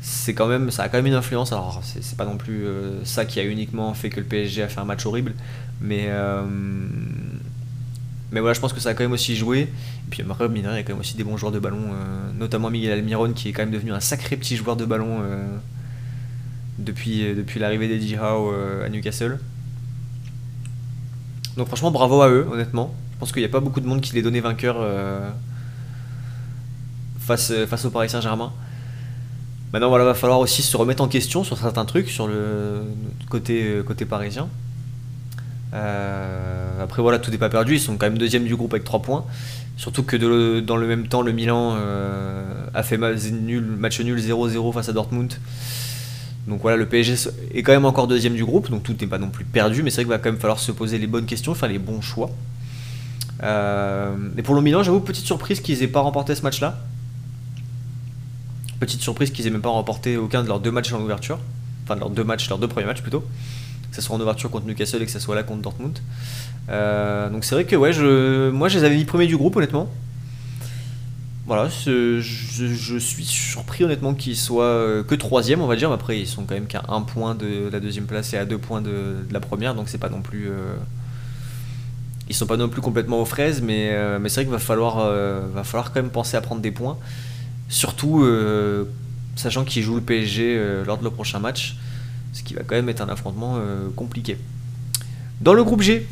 c'est 0.00 0.32
quand 0.32 0.46
même, 0.46 0.70
ça 0.70 0.84
a 0.84 0.88
quand 0.88 0.96
même 0.96 1.08
une 1.08 1.12
influence. 1.12 1.52
Alors, 1.52 1.82
c'est 1.84 2.16
pas 2.16 2.24
non 2.24 2.38
plus 2.38 2.64
ça 3.04 3.26
qui 3.26 3.38
a 3.38 3.44
uniquement 3.44 3.92
fait 3.92 4.08
que 4.08 4.20
le 4.20 4.24
PSG 4.24 4.62
a 4.62 4.68
fait 4.68 4.80
un 4.80 4.84
match 4.84 5.04
horrible, 5.04 5.34
mais, 5.80 6.06
euh, 6.08 6.42
mais 8.32 8.40
voilà, 8.40 8.54
je 8.54 8.60
pense 8.60 8.72
que 8.72 8.80
ça 8.80 8.90
a 8.90 8.94
quand 8.94 9.04
même 9.04 9.12
aussi 9.12 9.36
joué. 9.36 9.60
Et 9.60 10.10
puis 10.10 10.22
après, 10.22 10.46
il 10.46 10.62
y 10.62 10.66
a 10.66 10.82
quand 10.82 10.92
même 10.92 11.00
aussi 11.00 11.16
des 11.16 11.24
bons 11.24 11.36
joueurs 11.36 11.52
de 11.52 11.58
ballon, 11.58 11.92
euh, 11.92 12.32
notamment 12.38 12.70
Miguel 12.70 12.92
Almiron 12.92 13.32
qui 13.32 13.48
est 13.48 13.52
quand 13.52 13.62
même 13.62 13.70
devenu 13.70 13.92
un 13.92 14.00
sacré 14.00 14.36
petit 14.36 14.56
joueur 14.56 14.76
de 14.76 14.84
ballon 14.84 15.20
euh, 15.22 15.46
depuis, 16.78 17.34
depuis 17.34 17.60
l'arrivée 17.60 17.88
d'Eddie 17.88 18.16
Howe 18.16 18.52
à 18.84 18.88
Newcastle. 18.88 19.38
Donc 21.56 21.68
franchement, 21.68 21.90
bravo 21.90 22.20
à 22.22 22.28
eux, 22.28 22.46
honnêtement. 22.50 22.94
Je 23.14 23.18
pense 23.18 23.32
qu'il 23.32 23.40
n'y 23.40 23.46
a 23.46 23.50
pas 23.50 23.60
beaucoup 23.60 23.80
de 23.80 23.86
monde 23.86 24.02
qui 24.02 24.14
les 24.14 24.20
donnait 24.20 24.40
vainqueur 24.40 24.76
face, 27.18 27.50
face 27.66 27.84
au 27.86 27.90
Paris 27.90 28.10
Saint-Germain. 28.10 28.52
Maintenant, 29.72 29.88
voilà, 29.88 30.04
va 30.04 30.12
falloir 30.12 30.38
aussi 30.38 30.62
se 30.62 30.76
remettre 30.76 31.02
en 31.02 31.08
question 31.08 31.44
sur 31.44 31.56
certains 31.56 31.86
trucs 31.86 32.10
sur 32.10 32.28
le 32.28 32.82
côté, 33.30 33.80
côté 33.86 34.04
parisien. 34.04 34.48
Euh, 35.74 36.82
après 36.82 37.02
voilà, 37.02 37.18
tout 37.18 37.30
n'est 37.30 37.38
pas 37.38 37.48
perdu, 37.48 37.74
ils 37.74 37.80
sont 37.80 37.96
quand 37.96 38.06
même 38.06 38.18
deuxième 38.18 38.44
du 38.44 38.56
groupe 38.56 38.72
avec 38.72 38.84
3 38.84 39.02
points. 39.02 39.24
Surtout 39.76 40.02
que 40.02 40.60
dans 40.60 40.76
le 40.76 40.86
même 40.86 41.06
temps, 41.06 41.22
le 41.22 41.32
Milan 41.32 41.74
euh, 41.76 42.66
a 42.72 42.82
fait 42.82 42.96
match 42.96 43.20
nul 43.30 44.18
0-0 44.18 44.72
face 44.72 44.88
à 44.88 44.92
Dortmund. 44.92 45.34
Donc 46.46 46.62
voilà, 46.62 46.76
le 46.76 46.86
PSG 46.86 47.30
est 47.54 47.62
quand 47.62 47.72
même 47.72 47.84
encore 47.84 48.06
deuxième 48.06 48.34
du 48.34 48.44
groupe, 48.44 48.70
donc 48.70 48.84
tout 48.84 48.94
n'est 49.00 49.08
pas 49.08 49.18
non 49.18 49.28
plus 49.28 49.44
perdu, 49.44 49.82
mais 49.82 49.90
c'est 49.90 49.96
vrai 49.96 50.04
qu'il 50.04 50.10
va 50.10 50.18
quand 50.18 50.30
même 50.30 50.40
falloir 50.40 50.60
se 50.60 50.70
poser 50.70 50.98
les 50.98 51.08
bonnes 51.08 51.26
questions, 51.26 51.54
faire 51.54 51.68
les 51.68 51.80
bons 51.80 52.00
choix. 52.00 52.30
Euh, 53.42 54.14
et 54.38 54.42
pour 54.42 54.54
le 54.54 54.62
Milan, 54.62 54.82
j'avoue, 54.82 55.00
petite 55.00 55.26
surprise 55.26 55.60
qu'ils 55.60 55.82
aient 55.82 55.88
pas 55.88 56.00
remporté 56.00 56.34
ce 56.34 56.42
match-là. 56.42 56.78
Petite 58.78 59.02
surprise 59.02 59.30
qu'ils 59.30 59.46
aient 59.46 59.50
même 59.50 59.60
pas 59.60 59.70
remporté 59.70 60.16
aucun 60.16 60.42
de 60.42 60.48
leurs 60.48 60.60
deux 60.60 60.70
matchs 60.70 60.92
en 60.92 61.00
ouverture. 61.00 61.38
Enfin, 61.84 61.96
de 61.96 62.00
leurs 62.00 62.10
deux 62.10 62.24
matchs, 62.24 62.48
leurs 62.48 62.58
deux 62.58 62.68
premiers 62.68 62.86
matchs 62.86 63.02
plutôt 63.02 63.24
que 63.96 64.02
ce 64.02 64.06
soit 64.06 64.16
en 64.16 64.20
ouverture 64.20 64.50
contre 64.50 64.66
Newcastle 64.66 65.00
et 65.02 65.06
que 65.06 65.10
ce 65.10 65.18
soit 65.18 65.34
là 65.34 65.42
contre 65.42 65.62
Dortmund. 65.62 65.98
Euh, 66.68 67.30
donc 67.30 67.44
c'est 67.44 67.54
vrai 67.54 67.64
que 67.64 67.76
ouais, 67.76 67.94
je, 67.94 68.50
moi 68.50 68.68
je 68.68 68.78
les 68.78 68.84
avais 68.84 68.94
mis 68.94 69.06
premiers 69.06 69.26
du 69.26 69.36
groupe 69.38 69.56
honnêtement. 69.56 69.88
Voilà, 71.46 71.68
je, 71.68 72.20
suis 72.98 73.24
surpris 73.24 73.84
honnêtement 73.84 74.14
qu'ils 74.14 74.36
soient 74.36 74.64
euh, 74.64 75.02
que 75.02 75.14
troisième 75.14 75.62
on 75.62 75.66
va 75.66 75.76
dire. 75.76 75.90
Après 75.92 76.18
ils 76.18 76.26
sont 76.26 76.44
quand 76.44 76.54
même 76.54 76.66
qu'à 76.66 76.82
un 76.88 77.00
point 77.00 77.34
de 77.34 77.70
la 77.72 77.80
deuxième 77.80 78.04
place 78.04 78.34
et 78.34 78.36
à 78.36 78.44
deux 78.44 78.58
points 78.58 78.82
de, 78.82 79.14
la 79.30 79.40
première, 79.40 79.74
donc 79.74 79.88
c'est 79.88 79.98
pas 79.98 80.10
non 80.10 80.20
plus. 80.20 80.50
Euh, 80.50 80.74
ils 82.28 82.34
sont 82.34 82.46
pas 82.46 82.58
non 82.58 82.68
plus 82.68 82.82
complètement 82.82 83.22
aux 83.22 83.24
fraises, 83.24 83.62
mais, 83.62 83.96
mais 84.18 84.28
c'est 84.28 84.40
vrai 84.40 84.44
qu'il 84.44 84.52
va 84.52 84.58
falloir, 84.58 84.96
va 84.96 85.62
falloir 85.62 85.92
quand 85.92 86.02
même 86.02 86.10
penser 86.10 86.36
à 86.36 86.40
prendre 86.40 86.60
des 86.60 86.72
points. 86.72 86.98
Surtout 87.68 88.26
sachant 89.36 89.64
qu'ils 89.64 89.84
jouent 89.84 89.94
le 89.94 90.00
PSG 90.00 90.60
lors 90.84 90.98
de 90.98 91.04
leur 91.04 91.12
prochain 91.12 91.38
match 91.38 91.76
ce 92.32 92.42
qui 92.42 92.54
va 92.54 92.62
quand 92.62 92.74
même 92.74 92.88
être 92.88 93.00
un 93.00 93.08
affrontement 93.08 93.56
euh, 93.56 93.88
compliqué. 93.94 94.38
Dans 95.40 95.54
le 95.54 95.64
groupe 95.64 95.82
G, 95.82 96.06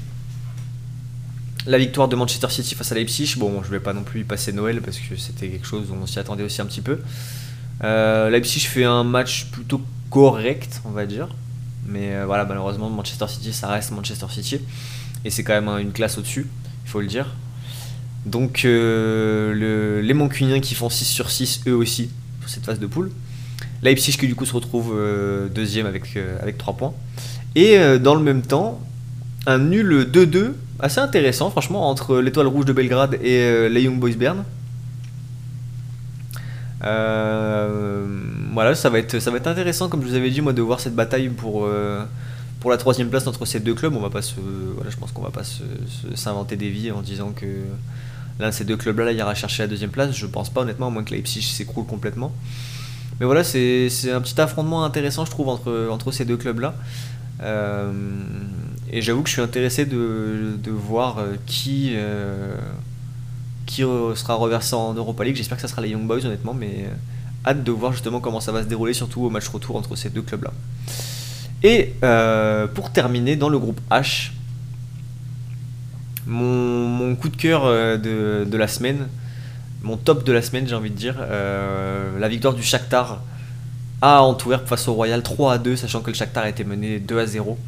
la 1.66 1.79
victoire 1.79 2.09
de 2.09 2.16
Manchester 2.16 2.48
City 2.50 2.74
face 2.74 2.92
à 2.92 2.94
Leipzig. 2.94 3.35
Bon, 3.38 3.62
je 3.62 3.70
vais 3.70 3.81
pas 3.81 3.92
non 3.92 4.03
plus 4.03 4.20
y 4.20 4.24
passer 4.24 4.53
Noël 4.53 4.83
parce 4.83 4.98
que 4.98 5.16
c'était 5.16 5.48
quelque 5.48 5.66
chose 5.66 5.90
où 5.90 5.94
on 5.94 6.07
s'y 6.07 6.18
attendait 6.18 6.42
aussi 6.42 6.61
un 6.61 6.66
petit 6.66 6.83
peu. 6.83 7.00
Euh, 7.83 8.31
Leipzig 8.31 8.61
fait 8.61 8.85
un 8.85 9.05
match 9.05 9.46
plutôt 9.46 9.81
correct, 10.11 10.81
on 10.85 10.90
va 10.90 11.07
dire. 11.07 11.29
Mais 11.87 12.14
euh, 12.14 12.27
voilà, 12.27 12.44
malheureusement, 12.44 12.90
Manchester 12.90 13.27
City, 13.29 13.53
ça 13.53 13.68
reste 13.68 13.90
Manchester 13.92 14.27
City. 14.31 14.61
Et 15.24 15.31
c'est 15.31 15.42
quand 15.42 15.61
même 15.61 15.68
une 15.79 15.92
classe 15.92 16.18
au-dessus, 16.18 16.46
il 16.85 16.90
faut 16.90 17.00
le 17.00 17.07
dire. 17.07 17.35
Donc, 18.27 18.62
les 18.64 20.14
Mancuniens 20.14 20.61
qui 20.61 20.74
font 20.74 20.90
6 20.90 21.05
sur 21.05 21.31
6, 21.31 21.62
eux 21.66 21.74
aussi, 21.74 22.11
pour 22.40 22.48
cette 22.48 22.64
phase 22.64 22.79
de 22.79 22.87
poule. 22.87 23.11
Leipzig 23.85 24.16
qui 24.16 24.27
du 24.27 24.35
coup 24.35 24.47
se 24.47 24.55
retrouve 24.55 24.94
euh, 24.97 25.49
deuxième 25.49 25.87
avec, 25.87 26.16
euh, 26.16 26.38
avec 26.40 26.59
3 26.59 26.75
points. 26.75 26.94
Et 27.55 27.79
euh, 27.79 27.99
dans 27.99 28.14
le 28.14 28.23
même 28.23 28.42
temps, 28.42 28.81
un 29.47 29.59
nul 29.59 30.09
2-2 30.11 30.55
assez 30.81 31.01
intéressant 31.01 31.51
franchement 31.51 31.88
entre 31.88 32.18
l'étoile 32.18 32.47
rouge 32.47 32.64
de 32.64 32.73
Belgrade 32.73 33.18
et 33.23 33.68
les 33.68 33.83
Young 33.83 34.01
Boys 34.01 34.16
Bern. 34.16 34.42
voilà, 38.53 38.75
ça 38.75 38.88
va, 38.90 38.99
être, 38.99 39.14
intéressant, 39.47 39.88
comme 39.88 40.03
je 40.03 40.09
vous 40.09 40.14
avais 40.14 40.31
dit, 40.31 40.40
moi, 40.40 40.53
de 40.53 40.62
voir 40.62 40.81
cette 40.81 40.94
bataille 40.94 41.29
pour, 41.29 41.68
la 41.68 42.77
troisième 42.79 43.09
place 43.11 43.27
entre 43.27 43.44
ces 43.44 43.61
deux 43.61 43.75
clubs. 43.75 43.94
On 43.94 44.01
va 44.01 44.11
pas 44.11 44.20
je 44.23 44.97
pense 44.97 45.12
qu'on 45.12 45.23
va 45.23 45.31
pas 45.31 45.44
s'inventer 46.14 46.57
des 46.57 46.70
vies 46.70 46.90
en 46.90 47.03
disant 47.03 47.33
que 47.33 47.47
l'un 48.40 48.49
de 48.49 48.55
ces 48.55 48.64
deux 48.64 48.77
clubs-là 48.77 49.12
ira 49.12 49.35
chercher 49.35 49.62
la 49.64 49.68
deuxième 49.68 49.90
place. 49.90 50.12
Je 50.12 50.27
pense 50.27 50.51
pas, 50.51 50.62
honnêtement, 50.62 50.88
à 50.88 50.90
moins 50.90 51.05
que 51.05 51.14
Leipzig 51.14 51.42
s'écroule 51.42 51.87
complètement. 51.87 52.33
Mais 53.20 53.27
voilà, 53.27 53.44
c'est 53.44 53.88
un 54.11 54.20
petit 54.20 54.40
affrontement 54.40 54.85
intéressant, 54.85 55.24
je 55.24 55.31
trouve, 55.31 55.48
entre, 55.48 55.88
entre 55.90 56.11
ces 56.11 56.24
deux 56.24 56.37
clubs-là. 56.37 56.74
Euh, 57.42 57.92
et 58.90 59.03
j'avoue 59.03 59.22
que 59.22 59.29
je 59.29 59.35
suis 59.35 59.42
intéressé 59.42 59.87
de, 59.87 60.57
de 60.62 60.70
voir 60.70 61.18
euh, 61.18 61.35
qui, 61.46 61.92
euh, 61.94 62.57
qui 63.66 63.83
sera 63.83 64.35
reversé 64.35 64.74
en 64.74 64.94
Europa 64.94 65.24
League. 65.24 65.37
J'espère 65.37 65.59
que 65.59 65.62
ça 65.62 65.68
sera 65.68 65.83
les 65.83 65.90
Young 65.90 66.07
Boys, 66.07 66.24
honnêtement, 66.24 66.55
mais 66.55 66.87
hâte 67.46 67.62
de 67.62 67.72
voir 67.72 67.92
justement 67.92 68.20
comment 68.20 68.40
ça 68.40 68.53
va 68.53 68.62
se 68.62 68.68
dérouler, 68.68 68.94
surtout 68.94 69.22
au 69.22 69.31
match 69.31 69.48
retour 69.48 69.77
entre 69.77 69.96
ces 69.96 70.11
deux 70.11 70.22
clubs-là. 70.22 70.53
Et 71.62 71.94
pour 72.74 72.90
terminer, 72.90 73.37
dans 73.37 73.48
le 73.48 73.59
groupe 73.59 73.81
H, 73.90 74.33
mon, 76.27 76.88
mon 76.88 77.16
coup 77.16 77.29
de 77.29 77.37
cœur 77.37 77.64
de, 77.64 78.44
de 78.44 78.57
la 78.57 78.68
semaine, 78.68 79.09
mon 79.85 79.99
top 79.99 80.25
de 80.25 80.33
la 80.33 80.42
semaine, 80.42 80.66
j'ai 80.66 80.75
envie 80.75 80.90
de 80.90 80.97
dire. 80.97 81.16
Euh, 81.20 82.18
la 82.18 82.29
victoire 82.29 82.55
du 82.55 82.62
Shakhtar 82.62 83.23
à 84.01 84.23
Antwerp 84.23 84.66
face 84.66 84.88
au 84.88 84.94
Royal 84.94 85.23
3 85.23 85.53
à 85.53 85.59
2, 85.59 85.77
sachant 85.77 86.01
que 86.01 86.11
le 86.11 86.16
Shakhtar 86.16 86.47
était 86.47 86.64
mené 86.64 86.99
2 86.99 87.18
à 87.18 87.27
0. 87.27 87.59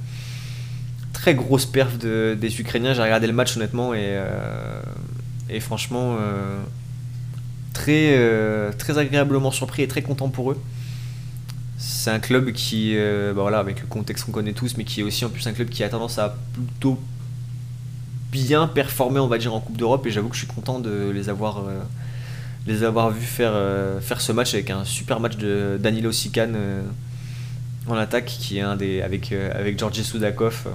Très 1.13 1.35
grosse 1.35 1.67
perf 1.67 1.99
des 1.99 2.61
Ukrainiens, 2.61 2.95
j'ai 2.95 3.03
regardé 3.03 3.27
le 3.27 3.33
match 3.33 3.57
honnêtement 3.57 3.95
et, 3.95 4.01
euh, 4.03 4.81
franchement 5.61 6.17
euh, 6.21 6.59
très, 7.73 8.77
très 8.77 8.99
agréablement 8.99 9.51
surpris 9.51 9.83
et 9.83 9.89
très 9.89 10.03
content 10.03 10.29
pour 10.29 10.53
eux. 10.53 10.61
c'est 11.79 12.11
un 12.11 12.19
club 12.19 12.53
qui, 12.53 12.97
bah 12.97 13.43
voilà, 13.43 13.59
avec 13.59 13.81
le 13.81 13.87
contexte 13.87 14.25
qu'on 14.25 14.33
connaît 14.33 14.53
tous, 14.53 14.77
mais 14.77 14.85
qui 14.85 15.01
est 15.01 15.05
aussi 15.05 15.25
en 15.25 15.29
plus 15.29 15.47
un 15.47 15.53
club 15.53 15.69
qui 15.69 15.85
a 15.85 15.89
tendance 15.89 16.19
à 16.19 16.37
plutôt 16.53 16.99
bien 18.31 18.69
performer, 18.69 19.21
on 19.21 19.29
va 19.29 19.39
dire, 19.39 19.55
en 19.55 19.61
Coupe 19.61 19.77
d'Europe. 19.77 20.07
Et 20.07 20.11
j'avoue 20.11 20.29
que 20.29 20.35
je 20.35 20.41
suis 20.41 20.49
content 20.49 20.79
de 20.79 21.11
les 21.15 21.29
avoir, 21.29 21.63
les 22.67 22.83
avoir 22.83 23.11
vus 23.11 23.27
faire, 23.27 23.55
faire 24.01 24.21
ce 24.21 24.33
match 24.33 24.55
avec 24.55 24.71
un 24.71 24.85
super 24.85 25.21
match 25.21 25.37
de 25.37 25.79
Danilo 25.81 26.11
Sikan 26.11 26.53
en 27.87 27.95
attaque, 27.95 28.27
qui 28.27 28.59
est 28.59 28.63
un 28.63 28.77
des, 28.77 29.03
avec, 29.03 29.33
avec 29.33 29.79
Georgi 29.79 30.03
Soudakov 30.03 30.67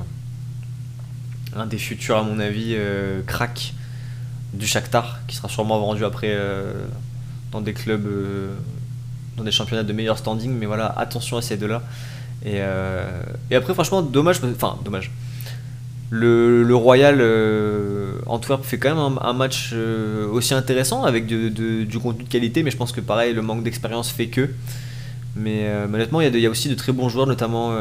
un 1.55 1.65
des 1.65 1.77
futurs, 1.77 2.17
à 2.17 2.23
mon 2.23 2.39
avis, 2.39 2.75
euh, 2.75 3.21
crack 3.25 3.73
du 4.53 4.67
Shakhtar, 4.67 5.19
qui 5.27 5.35
sera 5.35 5.49
sûrement 5.49 5.79
vendu 5.79 6.05
après 6.05 6.31
euh, 6.31 6.73
dans 7.51 7.61
des 7.61 7.73
clubs, 7.73 8.05
euh, 8.05 8.53
dans 9.37 9.43
des 9.43 9.51
championnats 9.51 9.83
de 9.83 9.93
meilleur 9.93 10.17
standing. 10.17 10.51
Mais 10.51 10.65
voilà, 10.65 10.87
attention 10.97 11.37
à 11.37 11.41
ces 11.41 11.57
deux-là. 11.57 11.81
Et, 12.43 12.59
et, 13.51 13.55
après, 13.55 13.75
franchement, 13.75 14.01
dommage, 14.01 14.37
enfin, 14.43 14.79
dommage. 14.83 15.11
Le, 16.11 16.75
Royal 16.75 17.21
Antwerp 18.27 18.63
fait 18.63 18.77
quand 18.77 18.93
même 18.93 19.17
un, 19.21 19.33
match 19.33 19.73
aussi 20.31 20.53
intéressant 20.53 21.03
avec 21.03 21.25
du 21.25 21.99
contenu 21.99 22.25
de 22.25 22.29
qualité, 22.29 22.63
mais 22.63 22.71
je 22.71 22.77
pense 22.77 22.91
que 22.91 23.01
pareil, 23.01 23.33
le 23.33 23.41
manque 23.41 23.63
d'expérience 23.63 24.11
fait 24.11 24.27
que. 24.27 24.49
Mais 25.35 25.69
honnêtement, 25.85 26.19
il 26.19 26.37
y, 26.37 26.45
a 26.45 26.49
aussi 26.49 26.67
de 26.67 26.75
très 26.75 26.91
bons 26.91 27.07
joueurs, 27.07 27.27
notamment 27.27 27.73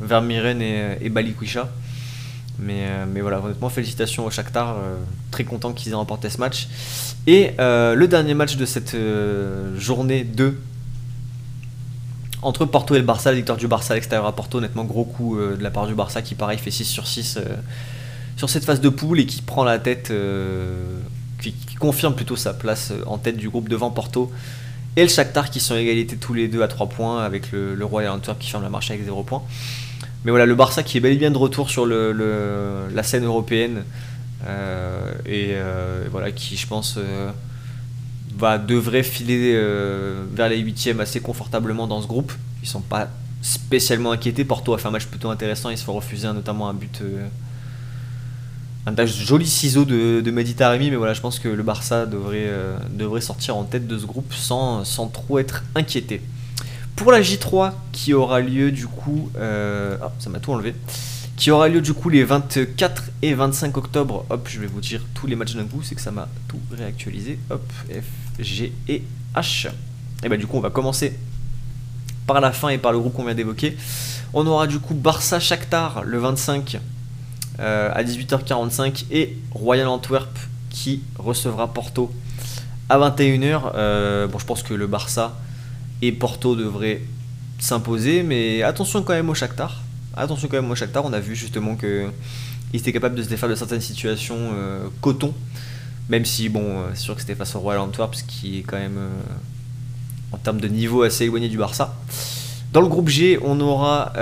Vermiren 0.00 0.62
et, 0.62 0.98
et 1.02 1.10
Balikwisha. 1.10 1.68
Mais, 2.58 2.86
euh, 2.86 3.20
voilà, 3.20 3.40
honnêtement, 3.40 3.68
félicitations 3.68 4.24
au 4.26 4.30
Shakhtar. 4.30 4.76
Euh, 4.76 4.96
très 5.30 5.44
content 5.44 5.72
qu'ils 5.72 5.92
aient 5.92 5.96
remporté 5.96 6.30
ce 6.30 6.38
match. 6.38 6.68
Et 7.26 7.52
euh, 7.58 7.94
le 7.94 8.06
dernier 8.06 8.34
match 8.34 8.56
de 8.56 8.64
cette 8.64 8.96
journée 9.76 10.24
2 10.24 10.58
entre 12.44 12.64
Porto 12.64 12.94
et 12.94 12.98
le 12.98 13.04
Barça, 13.04 13.30
la 13.30 13.36
victoire 13.36 13.58
du 13.58 13.66
Barça 13.66 13.94
à 13.94 13.96
l'extérieur 13.96 14.26
à 14.26 14.32
Porto, 14.32 14.58
honnêtement 14.58 14.84
gros 14.84 15.04
coup 15.04 15.38
de 15.38 15.62
la 15.62 15.70
part 15.70 15.86
du 15.86 15.94
Barça 15.94 16.22
qui 16.22 16.34
pareil 16.34 16.58
fait 16.58 16.70
6 16.70 16.84
sur 16.84 17.06
6 17.06 17.38
sur 18.36 18.50
cette 18.50 18.64
phase 18.64 18.80
de 18.80 18.88
poule 18.88 19.20
et 19.20 19.26
qui 19.26 19.42
prend 19.42 19.64
la 19.64 19.78
tête, 19.78 20.12
qui, 21.40 21.54
confirme 21.78 22.14
plutôt 22.14 22.36
sa 22.36 22.54
place 22.54 22.92
en 23.06 23.18
tête 23.18 23.36
du 23.36 23.48
groupe 23.48 23.68
devant 23.68 23.90
Porto 23.90 24.30
et 24.96 25.02
le 25.02 25.08
Shakhtar 25.08 25.50
qui 25.50 25.60
sont 25.60 25.74
égalité 25.74 26.16
tous 26.16 26.34
les 26.34 26.48
deux 26.48 26.62
à 26.62 26.68
3 26.68 26.88
points 26.88 27.22
avec 27.22 27.52
le, 27.52 27.84
Royal 27.84 28.12
Antwerp 28.12 28.38
qui 28.38 28.50
ferme 28.50 28.62
la 28.62 28.70
marche 28.70 28.90
avec 28.90 29.04
0 29.04 29.22
points. 29.22 29.42
Mais 30.24 30.30
voilà, 30.30 30.46
le 30.46 30.54
Barça 30.54 30.82
qui 30.82 30.96
est 30.96 31.00
bel 31.00 31.12
et 31.12 31.16
bien 31.16 31.30
de 31.30 31.38
retour 31.38 31.70
sur 31.70 31.86
la 31.86 33.02
scène 33.02 33.24
européenne 33.24 33.84
euh, 34.46 35.12
et 35.26 35.50
euh, 35.52 36.04
voilà 36.10 36.30
qui, 36.32 36.56
je 36.56 36.66
pense, 36.66 36.96
euh, 36.98 37.30
va 38.36 38.58
devrait 38.58 39.02
filer 39.02 39.60
vers 40.32 40.48
les 40.48 40.58
huitièmes 40.58 41.00
assez 41.00 41.20
confortablement 41.20 41.86
dans 41.86 42.02
ce 42.02 42.06
groupe. 42.06 42.32
Ils 42.62 42.68
sont 42.68 42.80
pas 42.80 43.08
spécialement 43.42 44.12
inquiétés. 44.12 44.44
Porto 44.44 44.74
a 44.74 44.78
fait 44.78 44.88
un 44.88 44.92
match 44.92 45.06
plutôt 45.06 45.30
intéressant. 45.30 45.70
Ils 45.70 45.78
se 45.78 45.84
font 45.84 45.94
refuser 45.94 46.26
notamment 46.28 46.68
un 46.68 46.74
but, 46.74 47.00
un 48.86 49.06
joli 49.06 49.46
ciseau 49.46 49.84
de, 49.84 50.20
de 50.20 50.30
mais 50.30 50.96
voilà, 50.96 51.14
je 51.14 51.20
pense 51.20 51.38
que 51.38 51.48
le 51.48 51.62
Barça 51.62 52.06
devrait, 52.06 52.50
devrait 52.90 53.20
sortir 53.20 53.56
en 53.56 53.64
tête 53.64 53.86
de 53.86 53.98
ce 53.98 54.06
groupe 54.06 54.32
sans, 54.34 54.84
sans 54.84 55.06
trop 55.08 55.38
être 55.38 55.62
inquiété. 55.74 56.20
Pour 56.96 57.10
la 57.10 57.20
J3 57.20 57.72
qui 57.92 58.14
aura 58.14 58.40
lieu 58.40 58.70
du 58.70 58.86
coup, 58.86 59.30
euh, 59.36 59.96
oh, 60.02 60.08
ça 60.18 60.30
m'a 60.30 60.38
tout 60.38 60.52
enlevé, 60.52 60.74
qui 61.36 61.50
aura 61.50 61.68
lieu 61.68 61.80
du 61.80 61.94
coup 61.94 62.08
les 62.08 62.24
24 62.24 63.10
et 63.22 63.34
25 63.34 63.76
octobre. 63.76 64.24
Hop, 64.30 64.48
je 64.48 64.60
vais 64.60 64.66
vous 64.66 64.80
dire 64.80 65.02
tous 65.14 65.26
les 65.26 65.36
matchs 65.36 65.54
d'un 65.54 65.64
coup, 65.64 65.82
c'est 65.82 65.94
que 65.94 66.00
ça 66.00 66.10
m'a 66.10 66.28
tout 66.48 66.60
réactualisé. 66.70 67.38
Hop, 67.50 67.64
F, 67.90 68.04
G 68.38 68.72
et 68.88 69.02
H. 69.34 69.68
Et 70.22 70.28
bah 70.28 70.36
du 70.36 70.46
coup, 70.46 70.56
on 70.56 70.60
va 70.60 70.70
commencer 70.70 71.18
par 72.26 72.40
la 72.40 72.52
fin 72.52 72.68
et 72.68 72.78
par 72.78 72.92
le 72.92 72.98
groupe 72.98 73.14
qu'on 73.14 73.24
vient 73.24 73.34
d'évoquer. 73.34 73.76
On 74.32 74.46
aura 74.46 74.66
du 74.66 74.78
coup 74.78 74.94
Barça 74.94 75.40
Shakhtar 75.40 76.02
le 76.04 76.18
25 76.18 76.78
euh, 77.60 77.90
à 77.92 78.02
18h45 78.02 79.06
et 79.10 79.36
Royal 79.52 79.86
Antwerp 79.88 80.36
qui 80.70 81.02
recevra 81.18 81.72
Porto 81.72 82.12
à 82.88 82.98
21h. 82.98 83.72
Euh, 83.74 84.26
bon, 84.26 84.38
je 84.38 84.46
pense 84.46 84.62
que 84.62 84.74
le 84.74 84.86
Barça 84.86 85.36
et 86.02 86.12
Porto 86.12 86.56
devrait 86.56 87.02
s'imposer, 87.58 88.22
mais 88.22 88.62
attention 88.62 89.02
quand 89.02 89.12
même 89.12 89.30
au 89.30 89.34
Shakhtar. 89.34 89.82
Attention 90.16 90.48
quand 90.48 90.60
même 90.60 90.70
au 90.70 90.74
Shakhtar, 90.74 91.04
on 91.04 91.12
a 91.12 91.20
vu 91.20 91.34
justement 91.34 91.74
que 91.74 92.08
il 92.74 92.80
était 92.80 92.92
capable 92.92 93.14
de 93.14 93.22
se 93.22 93.28
défaire 93.28 93.48
de 93.48 93.54
certaines 93.54 93.80
situations 93.80 94.36
euh, 94.36 94.88
coton, 95.00 95.32
même 96.08 96.24
si 96.24 96.48
bon, 96.48 96.64
euh, 96.64 96.88
c'est 96.94 97.02
sûr 97.02 97.14
que 97.14 97.20
c'était 97.20 97.36
face 97.36 97.54
au 97.54 97.60
Royal 97.60 97.80
Antwerp, 97.80 98.14
ce 98.16 98.24
qui 98.24 98.58
est 98.58 98.62
quand 98.62 98.76
même 98.78 98.98
euh, 98.98 99.10
en 100.32 100.38
termes 100.38 100.60
de 100.60 100.66
niveau 100.66 101.02
assez 101.02 101.24
éloigné 101.24 101.48
du 101.48 101.56
Barça. 101.56 101.94
Dans 102.72 102.80
le 102.80 102.88
groupe 102.88 103.08
G, 103.08 103.38
on 103.42 103.60
aura 103.60 104.12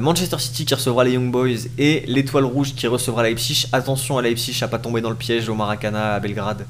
Manchester 0.00 0.38
City 0.38 0.64
qui 0.64 0.74
recevra 0.74 1.02
les 1.02 1.14
Young 1.14 1.32
Boys 1.32 1.66
et 1.76 2.04
l'Étoile 2.06 2.44
Rouge 2.44 2.74
qui 2.76 2.86
recevra 2.86 3.24
Leipzig. 3.24 3.66
Attention 3.72 4.16
à 4.16 4.22
Leipzig 4.22 4.56
à 4.62 4.68
pas 4.68 4.78
tomber 4.78 5.00
dans 5.00 5.10
le 5.10 5.16
piège 5.16 5.48
au 5.48 5.56
Maracana 5.56 6.14
à 6.14 6.20
Belgrade, 6.20 6.64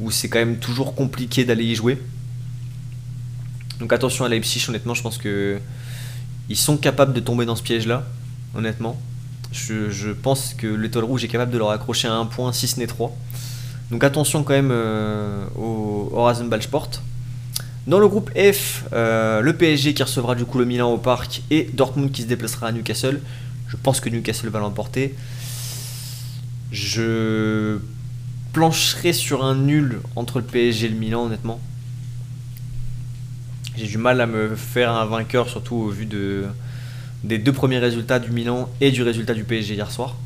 où 0.00 0.10
c'est 0.10 0.30
quand 0.30 0.38
même 0.38 0.56
toujours 0.56 0.94
compliqué 0.94 1.44
d'aller 1.44 1.64
y 1.64 1.74
jouer. 1.74 2.00
Donc 3.80 3.92
attention 3.92 4.24
à 4.24 4.30
Leipzig, 4.30 4.64
honnêtement, 4.66 4.94
je 4.94 5.02
pense 5.02 5.18
que 5.18 5.58
ils 6.50 6.56
sont 6.56 6.76
capables 6.76 7.12
de 7.12 7.20
tomber 7.20 7.46
dans 7.46 7.56
ce 7.56 7.62
piège-là, 7.62 8.04
honnêtement. 8.54 9.00
Je, 9.52 10.12
pense 10.12 10.52
que 10.54 10.66
l'étoile 10.66 11.04
rouge 11.04 11.24
est 11.24 11.28
capable 11.28 11.52
de 11.52 11.58
leur 11.58 11.70
accrocher 11.70 12.08
à 12.08 12.14
un 12.14 12.26
point, 12.26 12.52
si 12.52 12.66
ce 12.66 12.78
n'est 12.78 12.88
trois. 12.88 13.16
Donc 13.90 14.04
attention 14.04 14.42
quand 14.42 14.52
même 14.52 14.70
euh, 14.72 15.44
au, 15.56 16.28
Sport. 16.60 16.90
Dans 17.86 17.98
le 17.98 18.08
groupe 18.08 18.30
F, 18.36 18.84
euh, 18.92 19.40
le 19.40 19.52
PSG 19.56 19.94
qui 19.94 20.02
recevra 20.02 20.34
du 20.34 20.44
coup 20.44 20.58
le 20.58 20.64
Milan 20.64 20.92
au 20.92 20.98
parc 20.98 21.42
et 21.50 21.70
Dortmund 21.72 22.12
qui 22.12 22.22
se 22.22 22.26
déplacera 22.26 22.68
à 22.68 22.72
Newcastle. 22.72 23.20
Je 23.68 23.76
pense 23.76 24.00
que 24.00 24.08
Newcastle 24.08 24.48
va 24.48 24.58
l'emporter. 24.58 25.14
Je 26.72 27.78
plancherai 28.52 29.12
sur 29.12 29.44
un 29.44 29.54
nul 29.54 30.00
entre 30.16 30.40
le 30.40 30.44
PSG 30.44 30.86
et 30.86 30.88
le 30.90 30.96
Milan, 30.96 31.24
honnêtement. 31.24 31.60
J'ai 33.80 33.86
du 33.86 33.96
mal 33.96 34.20
à 34.20 34.26
me 34.26 34.54
faire 34.56 34.92
un 34.92 35.06
vainqueur, 35.06 35.48
surtout 35.48 35.76
au 35.76 35.88
vu 35.88 36.04
de, 36.04 36.44
des 37.24 37.38
deux 37.38 37.52
premiers 37.52 37.78
résultats 37.78 38.18
du 38.18 38.30
Milan 38.30 38.68
et 38.82 38.90
du 38.90 39.02
résultat 39.02 39.32
du 39.32 39.42
PSG 39.44 39.72
hier 39.72 39.90
soir. 39.90 40.16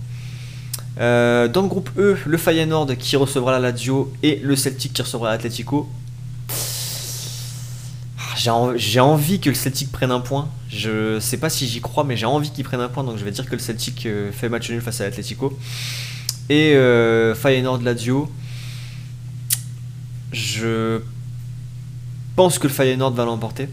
Euh, 0.99 1.47
dans 1.47 1.62
le 1.62 1.69
groupe 1.69 1.88
E, 1.97 2.17
le 2.27 2.37
Feyenoord 2.37 2.97
qui 2.97 3.14
recevra 3.14 3.53
la 3.53 3.61
Lazio 3.61 4.12
et 4.25 4.40
le 4.43 4.57
Celtic 4.57 4.93
qui 4.93 5.03
recevra 5.03 5.31
l'Atletico. 5.31 5.88
Ah, 8.19 8.35
j'ai 8.75 8.99
envie 8.99 9.38
que 9.38 9.51
le 9.51 9.55
Celtic 9.55 9.93
prenne 9.93 10.11
un 10.11 10.19
point. 10.19 10.49
Je 10.69 11.21
sais 11.21 11.37
pas 11.37 11.49
si 11.49 11.69
j'y 11.69 11.81
crois, 11.81 12.03
mais 12.03 12.17
j'ai 12.17 12.27
envie 12.27 12.51
qu'il 12.51 12.64
prenne 12.64 12.81
un 12.81 12.88
point. 12.88 13.05
Donc 13.05 13.19
je 13.19 13.25
vais 13.25 13.31
dire 13.31 13.47
que 13.47 13.53
le 13.53 13.61
Celtic 13.61 14.05
euh, 14.07 14.33
fait 14.33 14.49
match 14.49 14.69
nul 14.69 14.81
face 14.81 15.01
à 15.01 15.05
l'Atletico. 15.05 15.57
Et 16.51 16.75
euh, 16.75 17.37
Feyenoord-Lazio. 17.37 18.29
Je 20.33 21.03
pense 22.37 22.59
que 22.59 22.66
le 22.66 22.73
Feyenoord 22.73 23.12
va 23.12 23.25
l'emporter. 23.25 23.68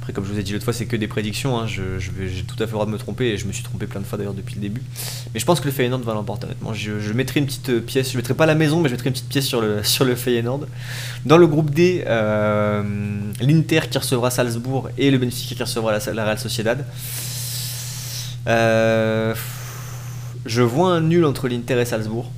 Après, 0.00 0.12
comme 0.12 0.24
je 0.24 0.32
vous 0.32 0.38
ai 0.38 0.42
dit 0.42 0.52
l'autre 0.52 0.64
fois, 0.64 0.72
c'est 0.72 0.86
que 0.86 0.96
des 0.96 1.06
prédictions. 1.06 1.58
Hein. 1.58 1.66
Je, 1.66 1.98
j'ai 1.98 2.42
tout 2.42 2.54
à 2.54 2.60
fait 2.60 2.66
le 2.66 2.72
droit 2.72 2.86
de 2.86 2.90
me 2.90 2.98
tromper 2.98 3.26
et 3.26 3.36
je 3.36 3.46
me 3.46 3.52
suis 3.52 3.62
trompé 3.62 3.86
plein 3.86 4.00
de 4.00 4.06
fois 4.06 4.16
d'ailleurs 4.16 4.34
depuis 4.34 4.54
le 4.54 4.60
début. 4.60 4.82
Mais 5.34 5.40
je 5.40 5.44
pense 5.44 5.60
que 5.60 5.66
le 5.66 5.72
Feyenoord 5.72 6.00
va 6.00 6.14
l'emporter 6.14 6.46
honnêtement. 6.46 6.72
Je, 6.72 7.12
mettrai 7.12 7.40
une 7.40 7.46
petite 7.46 7.68
euh, 7.68 7.80
pièce, 7.80 8.12
je 8.12 8.16
mettrai 8.16 8.34
pas 8.34 8.46
la 8.46 8.54
maison, 8.54 8.80
mais 8.80 8.88
je 8.88 8.94
mettrai 8.94 9.08
une 9.08 9.12
petite 9.12 9.28
pièce 9.28 9.46
sur 9.46 9.60
le, 9.60 9.82
sur 9.84 10.04
le 10.04 10.14
Feyenoord. 10.14 10.66
Dans 11.26 11.36
le 11.36 11.46
groupe 11.46 11.70
D, 11.70 12.04
euh, 12.06 12.82
l'Inter 13.40 13.80
qui 13.90 13.98
recevra 13.98 14.30
Salzbourg 14.30 14.88
et 14.96 15.10
le 15.10 15.18
Benfica 15.18 15.54
qui 15.54 15.62
recevra 15.62 15.98
la, 15.98 16.24
Real 16.24 16.38
Sociedad. 16.38 16.86
Euh, 18.46 19.34
je 20.46 20.62
vois 20.62 20.92
un 20.92 21.00
nul 21.02 21.24
entre 21.26 21.48
l'Inter 21.48 21.80
et 21.80 21.84
Salzbourg 21.84 22.30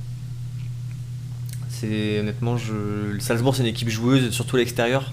honnêtement, 2.19 2.57
je... 2.57 3.19
Salzbourg 3.19 3.55
c'est 3.55 3.63
une 3.63 3.69
équipe 3.69 3.89
joueuse, 3.89 4.31
surtout 4.31 4.55
à 4.55 4.59
l'extérieur. 4.59 5.11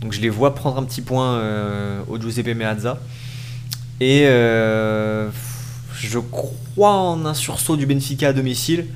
Donc 0.00 0.12
je 0.12 0.20
les 0.20 0.30
vois 0.30 0.54
prendre 0.54 0.78
un 0.78 0.84
petit 0.84 1.02
point 1.02 1.34
euh, 1.34 2.00
au 2.08 2.18
Giuseppe 2.18 2.54
Meazza. 2.56 2.98
Et 4.00 4.24
euh, 4.26 5.28
je 5.94 6.18
crois 6.18 6.94
en 6.94 7.26
un 7.26 7.34
sursaut 7.34 7.76
du 7.76 7.86
Benfica 7.86 8.28
à 8.28 8.32
domicile. 8.32 8.86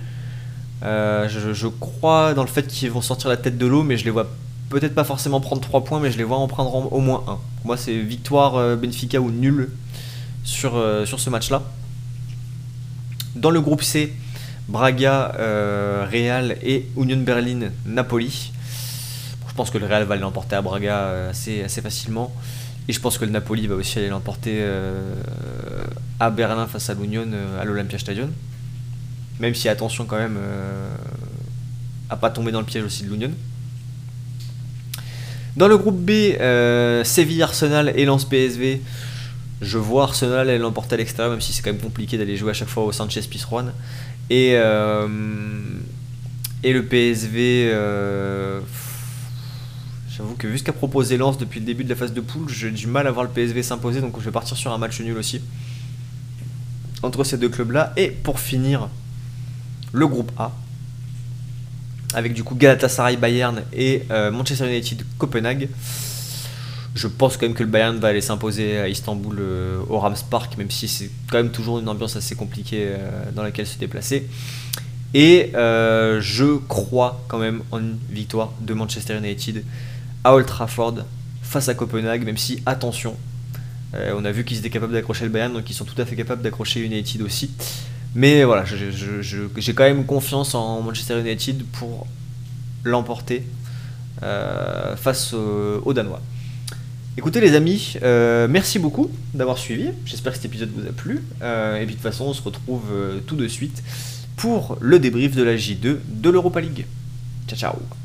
Euh, 0.83 1.29
je, 1.29 1.67
crois 1.67 2.35
dans 2.35 2.43
le 2.43 2.49
fait 2.49 2.67
qu'ils 2.67 2.91
vont 2.91 3.01
sortir 3.01 3.29
la 3.29 3.37
tête 3.37 3.59
de 3.59 3.67
l'eau, 3.67 3.83
mais 3.83 3.97
je 3.97 4.05
les 4.05 4.11
vois 4.11 4.29
peut-être 4.71 4.95
pas 4.95 5.05
forcément 5.05 5.41
prendre 5.41 5.63
3 5.63 5.85
points, 5.85 6.01
mais 6.01 6.11
je 6.11 6.19
les 6.19 6.25
vois 6.25 6.39
en 6.39 6.49
prendre 6.49 6.93
au 6.93 7.01
moins 7.01 7.23
1. 7.23 7.25
Pour 7.25 7.39
moi, 7.65 7.77
c'est 7.77 7.99
victoire 7.99 8.77
Benfica 8.77 9.21
ou 9.21 9.31
nul 9.31 9.71
sur, 10.43 10.83
sur 11.07 11.21
ce 11.21 11.31
match-là. 11.31 11.63
Dans 13.37 13.51
le 13.51 13.61
groupe 13.61 13.83
C, 13.83 14.13
Braga, 14.69 15.35
euh, 15.39 16.07
Real 16.11 16.57
et 16.63 16.87
Union 16.97 17.19
Berlin, 17.19 17.71
Napoli. 17.85 18.53
je 19.47 19.55
pense 19.55 19.71
que 19.71 19.79
le 19.79 19.87
Real 19.87 20.05
va 20.05 20.17
l'emporter 20.17 20.57
à 20.57 20.63
Braga 20.63 20.99
euh, 20.99 21.31
assez, 21.31 21.69
facilement. 21.83 22.35
Et 22.89 22.93
je 22.93 23.01
pense 23.01 23.19
que 23.19 23.25
le 23.25 23.31
Napoli 23.31 23.67
va 23.67 23.75
aussi 23.77 23.99
aller 23.99 24.09
l'emporter 24.09 24.59
euh, 24.61 25.15
à 26.21 26.31
Berlin 26.31 26.67
face 26.67 26.91
à 26.91 26.95
l'Union 26.95 27.27
à 27.61 27.65
l'Olympia 27.65 27.99
Stadion. 27.99 28.31
Même 29.41 29.55
si 29.55 29.69
attention 29.69 30.05
quand 30.05 30.19
même 30.19 30.39
à 32.11 32.17
pas 32.17 32.31
tomber 32.31 32.53
dans 32.53 32.61
le 32.61 32.67
piège 32.67 32.85
aussi 32.85 33.05
de 33.05 33.11
l'Union. 33.11 33.31
Dans 35.57 35.69
le 35.69 35.79
groupe 35.79 35.99
B, 35.99 36.11
Séville 37.05 37.43
Arsenal 37.43 37.93
et 37.97 38.05
Lens 38.05 38.27
PSV. 38.27 38.83
Je 39.63 39.79
vois 39.79 40.03
Arsenal 40.03 40.55
l'emporter 40.59 40.95
à 40.95 40.99
l'extérieur, 40.99 41.31
même 41.31 41.41
si 41.41 41.55
c'est 41.55 41.63
quand 41.63 41.73
même 41.73 41.81
compliqué 41.81 42.19
d'aller 42.19 42.37
jouer 42.37 42.51
à 42.51 42.55
chaque 42.55 42.69
fois 42.69 42.85
au 42.85 42.93
Sanchez 42.93 43.23
Pizjuan. 43.23 43.73
Et, 44.31 44.53
euh, 44.55 45.09
et 46.63 46.73
le 46.73 46.85
PSV. 46.85 47.71
Euh, 47.73 48.61
j'avoue 50.09 50.35
que 50.35 50.47
vu 50.47 50.59
ce 50.59 50.65
qu'a 50.65 50.73
proposé 50.73 51.17
Lens 51.17 51.39
depuis 51.39 51.61
le 51.61 51.67
début 51.67 51.85
de 51.85 51.91
la 51.91 51.97
phase 51.97 52.13
de 52.13 52.21
poule, 52.21 52.49
j'ai 52.49 52.71
du 52.71 52.87
mal 52.87 53.07
à 53.07 53.11
voir 53.11 53.25
le 53.25 53.31
PSV 53.31 53.63
s'imposer, 53.63 54.01
donc 54.01 54.19
je 54.19 54.25
vais 54.25 54.31
partir 54.31 54.57
sur 54.57 54.73
un 54.73 54.79
match 54.79 55.01
nul 55.01 55.17
aussi. 55.17 55.41
Entre 57.03 57.23
ces 57.25 57.37
deux 57.37 57.51
clubs-là. 57.51 57.93
Et 57.97 58.09
pour 58.09 58.41
finir, 58.41 58.89
le 59.93 60.07
groupe 60.07 60.33
A 60.39 60.53
avec 62.15 62.33
du 62.33 62.45
coup 62.45 62.55
Galatasaray 62.55 63.17
Bayern 63.17 63.63
et 63.73 64.05
euh, 64.11 64.31
Manchester 64.31 64.69
United 64.69 65.05
Copenhague. 65.19 65.69
Je 66.95 67.09
pense 67.09 67.37
quand 67.37 67.47
même 67.47 67.55
que 67.55 67.63
le 67.63 67.69
Bayern 67.69 67.99
va 67.99 68.09
aller 68.09 68.21
s'imposer 68.21 68.79
à 68.79 68.89
Istanbul 68.89 69.37
euh, 69.41 69.81
au 69.89 69.99
Rams 69.99 70.15
Park, 70.31 70.57
même 70.59 70.71
si 70.71 70.87
c'est 70.87 71.11
quand 71.31 71.39
même 71.39 71.51
toujours 71.51 71.81
une 71.81 71.89
ambiance 71.89 72.17
assez 72.17 72.37
compliquée 72.37 72.87
euh, 72.87 73.31
dans 73.35 73.43
laquelle 73.43 73.67
se 73.67 73.79
déplacer. 73.79 74.29
Et 75.13 75.53
je 75.55 76.59
crois 76.67 77.23
quand 77.29 77.39
même 77.39 77.63
en 77.71 77.79
une 77.79 77.99
victoire 78.11 78.53
de 78.61 78.75
Manchester 78.75 79.17
United 79.17 79.65
à 80.25 80.35
Old 80.35 80.47
Trafford 80.47 80.97
face 81.43 81.69
à 81.69 81.75
Copenhague, 81.75 82.25
même 82.25 82.37
si, 82.37 82.61
attention, 82.67 83.17
on 83.93 84.25
a 84.25 84.33
vu 84.33 84.45
qu'ils 84.45 84.59
étaient 84.59 84.71
capables 84.71 84.93
d'accrocher 84.93 85.23
le 85.23 85.31
Bayern, 85.31 85.53
donc 85.53 85.71
ils 85.71 85.73
sont 85.73 85.85
tout 85.85 86.01
à 86.03 86.05
fait 86.05 86.17
capables 86.17 86.43
d'accrocher 86.43 86.81
United 86.81 87.23
aussi. 87.23 87.53
Mais 88.17 88.43
voilà, 88.43 88.65
j'ai 88.65 89.75
quand 89.75 89.85
même 89.85 90.05
confiance 90.05 90.57
en 90.57 90.83
Manchester 90.83 91.21
United 91.21 91.65
pour 91.73 92.09
l'emporter 92.85 93.45
euh, 94.23 94.95
face 94.97 95.33
aux, 95.33 95.93
Danois. 95.93 96.21
Écoutez 97.17 97.41
les 97.41 97.55
amis, 97.55 97.95
euh, 98.03 98.49
merci 98.49 98.81
beaucoup 98.81 99.09
d'avoir 99.35 99.57
suivi. 99.57 99.91
J'espère 100.05 100.33
que 100.33 100.39
cet 100.39 100.47
épisode 100.47 100.71
vous 100.75 100.89
a 100.89 100.93
plu. 100.93 101.23
Euh, 101.43 101.77
et 101.77 101.87
puis 101.87 101.95
de 101.95 102.01
toute 102.01 102.03
façon, 102.03 102.25
on 102.25 102.35
se 102.35 102.43
retrouve 102.43 102.83
tout 103.27 103.37
de 103.37 103.47
suite 103.47 103.83
pour 104.37 104.77
le 104.81 104.99
débrief 104.99 105.37
de 105.37 105.45
la 105.45 105.57
J2 105.57 105.99
de 106.09 106.31
l'Europa 106.31 106.61
League. 106.61 106.87
Ciao 107.47 107.59
ciao 107.59 108.04